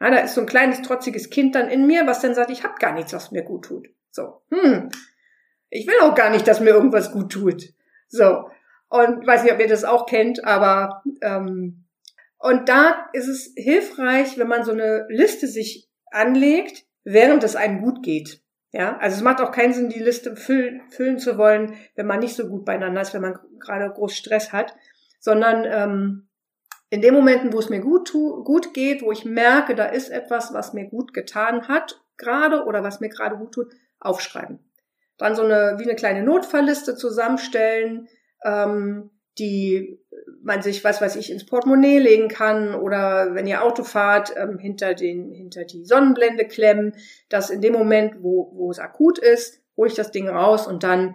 Ja, 0.00 0.10
da 0.10 0.18
ist 0.18 0.34
so 0.34 0.40
ein 0.40 0.46
kleines 0.46 0.82
trotziges 0.82 1.30
Kind 1.30 1.56
dann 1.56 1.68
in 1.68 1.86
mir, 1.86 2.06
was 2.06 2.20
dann 2.20 2.34
sagt, 2.34 2.50
ich 2.50 2.62
habe 2.62 2.78
gar 2.78 2.92
nichts, 2.92 3.12
was 3.12 3.32
mir 3.32 3.42
gut 3.42 3.64
tut. 3.64 3.88
So, 4.10 4.42
hm, 4.50 4.88
ich 5.70 5.86
will 5.86 6.00
auch 6.02 6.14
gar 6.14 6.30
nicht, 6.30 6.46
dass 6.46 6.60
mir 6.60 6.70
irgendwas 6.70 7.12
gut 7.12 7.32
tut. 7.32 7.72
So. 8.08 8.50
Und 8.88 9.26
weiß 9.26 9.42
nicht, 9.42 9.52
ob 9.52 9.60
ihr 9.60 9.68
das 9.68 9.84
auch 9.84 10.06
kennt, 10.06 10.44
aber 10.44 11.02
ähm, 11.20 11.84
und 12.38 12.68
da 12.68 13.08
ist 13.12 13.28
es 13.28 13.52
hilfreich, 13.56 14.38
wenn 14.38 14.48
man 14.48 14.64
so 14.64 14.72
eine 14.72 15.06
Liste 15.08 15.46
sich 15.46 15.88
anlegt, 16.10 16.84
während 17.04 17.44
es 17.44 17.56
einem 17.56 17.82
gut 17.82 18.02
geht. 18.02 18.42
Ja, 18.70 18.98
also 18.98 19.16
es 19.16 19.22
macht 19.22 19.40
auch 19.40 19.50
keinen 19.50 19.72
Sinn, 19.72 19.88
die 19.88 19.98
Liste 19.98 20.36
füllen, 20.36 20.82
füllen 20.90 21.18
zu 21.18 21.38
wollen, 21.38 21.74
wenn 21.96 22.06
man 22.06 22.20
nicht 22.20 22.36
so 22.36 22.46
gut 22.48 22.64
beieinander 22.64 23.00
ist, 23.00 23.14
wenn 23.14 23.22
man 23.22 23.38
gerade 23.58 23.90
groß 23.90 24.14
Stress 24.14 24.52
hat, 24.52 24.74
sondern 25.20 25.64
ähm, 25.64 26.28
in 26.90 27.00
den 27.00 27.14
Momenten, 27.14 27.52
wo 27.52 27.58
es 27.58 27.70
mir 27.70 27.80
gut, 27.80 28.08
tu, 28.08 28.44
gut 28.44 28.74
geht, 28.74 29.02
wo 29.02 29.10
ich 29.10 29.24
merke, 29.24 29.74
da 29.74 29.86
ist 29.86 30.10
etwas, 30.10 30.52
was 30.52 30.74
mir 30.74 30.84
gut 30.86 31.14
getan 31.14 31.66
hat, 31.66 32.02
gerade 32.18 32.64
oder 32.64 32.82
was 32.82 33.00
mir 33.00 33.08
gerade 33.08 33.36
gut 33.36 33.52
tut, 33.52 33.72
aufschreiben 34.00 34.68
dann 35.18 35.34
so 35.34 35.42
eine, 35.42 35.74
wie 35.78 35.84
eine 35.84 35.96
kleine 35.96 36.22
Notfallliste 36.22 36.96
zusammenstellen, 36.96 38.08
ähm, 38.44 39.10
die 39.38 40.00
man 40.42 40.62
sich, 40.62 40.82
was 40.84 41.00
weiß 41.00 41.16
ich, 41.16 41.30
ins 41.30 41.46
Portemonnaie 41.46 41.98
legen 41.98 42.28
kann 42.28 42.74
oder 42.74 43.34
wenn 43.34 43.46
ihr 43.46 43.62
Auto 43.62 43.84
fahrt, 43.84 44.32
ähm, 44.36 44.58
hinter 44.58 44.94
den, 44.94 45.30
hinter 45.30 45.64
die 45.64 45.84
Sonnenblende 45.84 46.46
klemmen, 46.46 46.94
dass 47.28 47.50
in 47.50 47.60
dem 47.60 47.72
Moment, 47.72 48.22
wo, 48.22 48.50
wo 48.54 48.70
es 48.70 48.78
akut 48.78 49.18
ist, 49.18 49.60
hole 49.76 49.88
ich 49.88 49.94
das 49.94 50.10
Ding 50.10 50.28
raus 50.28 50.66
und 50.66 50.82
dann 50.82 51.14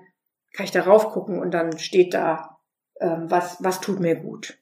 kann 0.54 0.66
ich 0.66 0.72
darauf 0.72 1.10
gucken 1.10 1.40
und 1.40 1.52
dann 1.52 1.78
steht 1.80 2.14
da, 2.14 2.60
ähm, 3.00 3.26
was, 3.30 3.58
was 3.62 3.82
tut 3.82 4.00
mir 4.00 4.16
gut. 4.16 4.58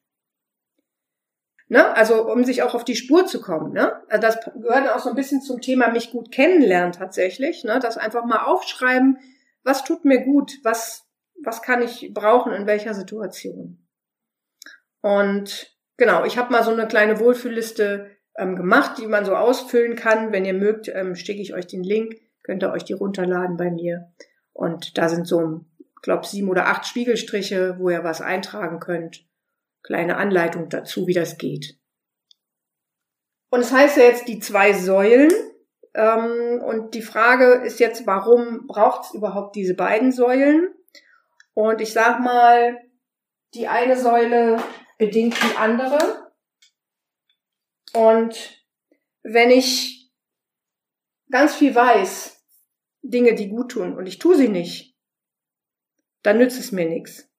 Ne? 1.72 1.96
Also 1.96 2.30
um 2.30 2.44
sich 2.44 2.64
auch 2.64 2.76
auf 2.76 2.84
die 2.84 2.98
Spur 2.98 3.26
zu 3.28 3.40
kommen. 3.40 3.72
Ne? 3.72 3.94
Also 4.10 4.22
das 4.22 4.40
gehört 4.62 4.94
auch 4.94 5.00
so 5.00 5.08
ein 5.08 5.16
bisschen 5.16 5.42
zum 5.42 5.62
Thema 5.62 5.90
mich 5.90 6.12
gut 6.12 6.30
kennenlernen 6.30 6.92
tatsächlich. 6.92 7.64
Ne? 7.64 7.80
Das 7.82 7.98
einfach 7.98 8.26
mal 8.26 8.44
aufschreiben, 8.44 9.20
was 9.64 9.86
tut 9.86 10.04
mir 10.04 10.20
gut, 10.20 10.60
was, 10.64 11.08
was 11.42 11.62
kann 11.62 11.82
ich 11.82 12.12
brauchen 12.14 12.52
in 12.52 12.68
welcher 12.68 12.94
Situation. 12.94 13.88
Und 15.00 15.74
genau, 15.96 16.26
ich 16.26 16.38
habe 16.38 16.52
mal 16.52 16.66
so 16.66 16.72
eine 16.72 16.90
kleine 16.90 17.22
Wohlfühlliste 17.22 18.18
ähm, 18.36 18.58
gemacht, 18.58 18.98
die 18.98 19.08
man 19.08 19.24
so 19.24 19.38
ausfüllen 19.38 19.96
kann. 19.96 20.34
Wenn 20.34 20.44
ihr 20.44 20.54
mögt, 20.54 20.90
ähm, 20.90 21.16
schicke 21.16 21.42
ich 21.42 21.54
euch 21.54 21.68
den 21.68 21.86
Link, 21.86 22.16
könnt 22.44 22.64
ihr 22.64 22.72
euch 22.74 22.84
die 22.84 22.92
runterladen 22.92 23.56
bei 23.56 23.72
mir. 23.72 24.12
Und 24.52 24.98
da 24.98 25.08
sind 25.08 25.26
so, 25.26 25.62
glaube 26.02 26.28
sieben 26.28 26.50
oder 26.50 26.68
acht 26.68 26.86
Spiegelstriche, 26.86 27.78
wo 27.80 27.90
ihr 27.90 28.04
was 28.04 28.20
eintragen 28.20 28.82
könnt 28.82 29.31
kleine 29.84 30.18
Anleitung 30.18 30.70
dazu, 30.70 31.08
wie 31.08 31.14
das 31.14 31.38
geht. 31.38 31.78
Und 33.50 33.62
es 33.62 33.70
das 33.70 33.78
heißt 33.78 33.98
ja 33.98 34.04
jetzt 34.04 34.28
die 34.28 34.40
zwei 34.40 34.74
Säulen. 34.74 35.32
Ähm, 35.94 36.62
und 36.64 36.94
die 36.94 37.02
Frage 37.02 37.64
ist 37.66 37.80
jetzt, 37.80 38.08
warum 38.08 38.68
braucht 38.68 39.06
es 39.06 39.14
überhaupt 39.14 39.56
diese 39.56 39.76
beiden 39.76 40.12
Säulen? 40.12 40.74
Und 41.54 41.82
ich 41.82 41.92
sag 41.92 42.22
mal, 42.22 42.78
die 43.54 43.68
eine 43.68 43.98
Säule 43.98 44.64
bedingt 44.98 45.36
die 45.44 45.58
andere. 45.58 46.32
Und 47.94 48.64
wenn 49.24 49.52
ich 49.52 50.12
ganz 51.30 51.56
viel 51.56 51.76
weiß, 51.76 52.42
Dinge, 53.02 53.36
die 53.36 53.50
gut 53.50 53.72
tun, 53.72 53.98
und 53.98 54.06
ich 54.06 54.20
tue 54.20 54.38
sie 54.38 54.48
nicht, 54.48 54.96
dann 56.24 56.38
nützt 56.38 56.60
es 56.60 56.72
mir 56.72 56.88
nichts. 56.88 57.31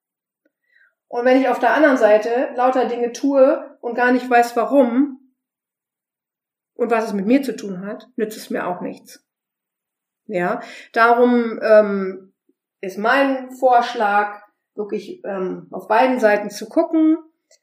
Und 1.12 1.26
wenn 1.26 1.38
ich 1.38 1.50
auf 1.50 1.58
der 1.58 1.74
anderen 1.74 1.98
Seite 1.98 2.48
lauter 2.54 2.86
Dinge 2.86 3.12
tue 3.12 3.76
und 3.82 3.94
gar 3.94 4.12
nicht 4.12 4.30
weiß 4.30 4.56
warum 4.56 5.20
und 6.72 6.90
was 6.90 7.04
es 7.04 7.12
mit 7.12 7.26
mir 7.26 7.42
zu 7.42 7.54
tun 7.54 7.86
hat, 7.86 8.08
nützt 8.16 8.38
es 8.38 8.48
mir 8.48 8.66
auch 8.66 8.80
nichts. 8.80 9.22
Ja, 10.24 10.60
darum 10.94 11.60
ähm, 11.62 12.32
ist 12.80 12.96
mein 12.96 13.50
Vorschlag, 13.50 14.40
wirklich 14.74 15.22
ähm, 15.26 15.66
auf 15.70 15.86
beiden 15.86 16.18
Seiten 16.18 16.48
zu 16.48 16.66
gucken, 16.66 17.18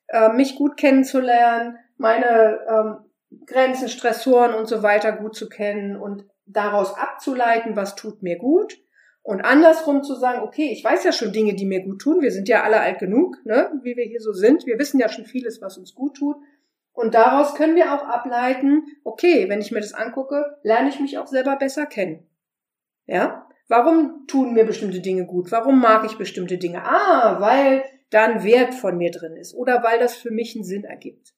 äh, 0.09 0.29
mich 0.31 0.55
gut 0.55 0.77
kennenzulernen, 0.77 1.79
meine 1.97 2.59
ähm, 2.69 3.45
Grenzen, 3.47 3.89
Stressoren 3.89 4.53
und 4.53 4.67
so 4.67 4.83
weiter 4.83 5.11
gut 5.11 5.35
zu 5.35 5.49
kennen 5.49 5.95
und 5.95 6.23
daraus 6.45 6.95
abzuleiten, 6.95 7.75
was 7.75 7.95
tut 7.95 8.21
mir 8.21 8.37
gut 8.37 8.77
Und 9.21 9.41
andersrum 9.41 10.03
zu 10.03 10.15
sagen, 10.15 10.41
okay, 10.41 10.71
ich 10.71 10.83
weiß 10.83 11.03
ja 11.03 11.11
schon 11.11 11.33
Dinge, 11.33 11.53
die 11.53 11.65
mir 11.65 11.83
gut 11.83 12.01
tun. 12.01 12.21
Wir 12.21 12.31
sind 12.31 12.47
ja 12.47 12.63
alle 12.63 12.79
alt 12.79 12.99
genug, 12.99 13.37
ne, 13.45 13.71
wie 13.83 13.95
wir 13.95 14.05
hier 14.05 14.21
so 14.21 14.33
sind. 14.33 14.65
Wir 14.65 14.79
wissen 14.79 14.99
ja 14.99 15.09
schon 15.09 15.25
vieles, 15.25 15.61
was 15.61 15.77
uns 15.77 15.93
gut 15.93 16.15
tut. 16.17 16.37
Und 16.93 17.13
daraus 17.13 17.55
können 17.55 17.75
wir 17.75 17.93
auch 17.93 18.03
ableiten, 18.03 18.83
okay, 19.03 19.47
wenn 19.47 19.61
ich 19.61 19.71
mir 19.71 19.81
das 19.81 19.93
angucke, 19.93 20.57
lerne 20.63 20.89
ich 20.89 20.99
mich 20.99 21.17
auch 21.17 21.27
selber 21.27 21.55
besser 21.55 21.85
kennen. 21.85 22.27
Ja? 23.05 23.47
Warum 23.67 24.25
tun 24.27 24.53
mir 24.53 24.65
bestimmte 24.65 24.99
Dinge 24.99 25.25
gut? 25.25 25.51
Warum 25.51 25.79
mag 25.79 26.03
ich 26.05 26.17
bestimmte 26.17 26.57
Dinge? 26.57 26.83
Ah, 26.83 27.39
weil 27.39 27.83
da 28.09 28.25
ein 28.25 28.43
Wert 28.43 28.73
von 28.73 28.97
mir 28.97 29.11
drin 29.11 29.35
ist 29.35 29.53
oder 29.53 29.83
weil 29.83 29.99
das 29.99 30.15
für 30.15 30.31
mich 30.31 30.55
einen 30.55 30.63
Sinn 30.63 30.83
ergibt. 30.83 31.35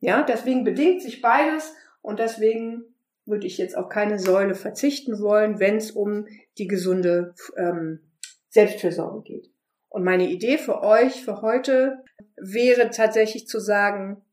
Ja, 0.00 0.22
deswegen 0.22 0.64
bedingt 0.64 1.02
sich 1.02 1.20
beides 1.20 1.74
und 2.00 2.18
deswegen 2.18 2.91
würde 3.24 3.46
ich 3.46 3.58
jetzt 3.58 3.76
auf 3.76 3.88
keine 3.88 4.18
Säule 4.18 4.54
verzichten 4.54 5.20
wollen, 5.20 5.60
wenn 5.60 5.76
es 5.76 5.90
um 5.92 6.26
die 6.58 6.66
gesunde 6.66 7.34
ähm, 7.56 8.00
Selbstfürsorge 8.48 9.22
geht. 9.22 9.52
Und 9.88 10.04
meine 10.04 10.28
Idee 10.28 10.58
für 10.58 10.82
euch 10.82 11.24
für 11.24 11.42
heute 11.42 12.02
wäre 12.36 12.90
tatsächlich 12.90 13.46
zu 13.46 13.60
sagen, 13.60 14.24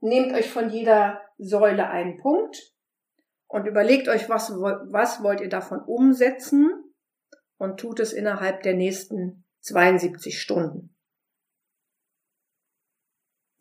nehmt 0.00 0.32
euch 0.32 0.48
von 0.48 0.70
jeder 0.70 1.20
Säule 1.38 1.88
einen 1.88 2.16
Punkt 2.16 2.72
und 3.46 3.66
überlegt 3.66 4.08
euch, 4.08 4.28
was, 4.28 4.50
was 4.50 5.22
wollt 5.22 5.40
ihr 5.40 5.48
davon 5.48 5.80
umsetzen 5.80 6.70
und 7.58 7.78
tut 7.78 8.00
es 8.00 8.12
innerhalb 8.12 8.62
der 8.62 8.74
nächsten 8.74 9.44
72 9.60 10.40
Stunden. 10.40 10.93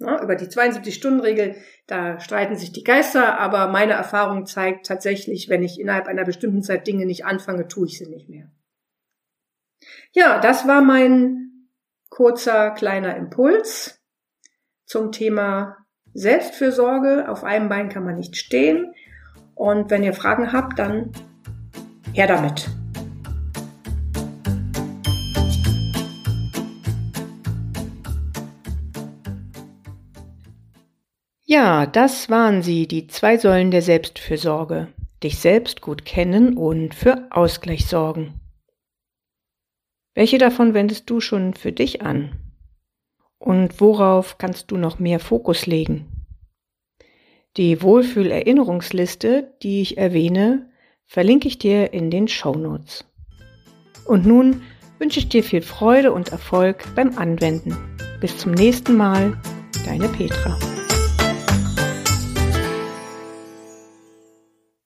Ja, 0.05 0.21
über 0.21 0.35
die 0.35 0.47
72-Stunden-Regel, 0.47 1.55
da 1.87 2.19
streiten 2.19 2.55
sich 2.55 2.71
die 2.71 2.83
Geister, 2.83 3.39
aber 3.39 3.67
meine 3.67 3.93
Erfahrung 3.93 4.45
zeigt 4.45 4.85
tatsächlich, 4.85 5.49
wenn 5.49 5.63
ich 5.63 5.79
innerhalb 5.79 6.07
einer 6.07 6.25
bestimmten 6.25 6.61
Zeit 6.61 6.87
Dinge 6.87 7.05
nicht 7.05 7.25
anfange, 7.25 7.67
tue 7.67 7.87
ich 7.87 7.97
sie 7.97 8.09
nicht 8.09 8.29
mehr. 8.29 8.51
Ja, 10.11 10.39
das 10.39 10.67
war 10.67 10.81
mein 10.81 11.67
kurzer 12.09 12.71
kleiner 12.71 13.15
Impuls 13.15 14.01
zum 14.85 15.11
Thema 15.11 15.77
Selbstfürsorge. 16.13 17.29
Auf 17.29 17.43
einem 17.43 17.69
Bein 17.69 17.89
kann 17.89 18.05
man 18.05 18.15
nicht 18.15 18.37
stehen. 18.37 18.93
Und 19.55 19.89
wenn 19.89 20.03
ihr 20.03 20.13
Fragen 20.13 20.51
habt, 20.51 20.79
dann 20.79 21.11
her 22.13 22.27
damit. 22.27 22.69
Ja, 31.53 31.85
das 31.85 32.31
waren 32.31 32.63
sie, 32.63 32.87
die 32.87 33.05
zwei 33.05 33.37
Säulen 33.37 33.69
der 33.69 33.83
Selbstfürsorge. 33.83 34.87
Dich 35.21 35.37
selbst 35.37 35.81
gut 35.81 36.03
kennen 36.03 36.57
und 36.57 36.95
für 36.95 37.27
Ausgleich 37.29 37.85
sorgen. 37.85 38.41
Welche 40.15 40.39
davon 40.39 40.73
wendest 40.73 41.11
du 41.11 41.19
schon 41.19 41.53
für 41.53 41.71
dich 41.71 42.01
an? 42.01 42.31
Und 43.37 43.79
worauf 43.79 44.39
kannst 44.39 44.71
du 44.71 44.77
noch 44.77 44.97
mehr 44.97 45.19
Fokus 45.19 45.67
legen? 45.67 46.25
Die 47.55 47.83
Wohlfühlerinnerungsliste, 47.83 49.53
die 49.61 49.83
ich 49.83 49.99
erwähne, 49.99 50.71
verlinke 51.05 51.47
ich 51.47 51.59
dir 51.59 51.93
in 51.93 52.09
den 52.09 52.27
Show 52.27 52.55
Notes. 52.55 53.05
Und 54.05 54.25
nun 54.25 54.63
wünsche 54.97 55.19
ich 55.19 55.29
dir 55.29 55.43
viel 55.43 55.61
Freude 55.61 56.13
und 56.13 56.29
Erfolg 56.29 56.83
beim 56.95 57.15
Anwenden. 57.15 57.77
Bis 58.21 58.39
zum 58.39 58.53
nächsten 58.53 58.97
Mal, 58.97 59.39
deine 59.85 60.09
Petra. 60.09 60.57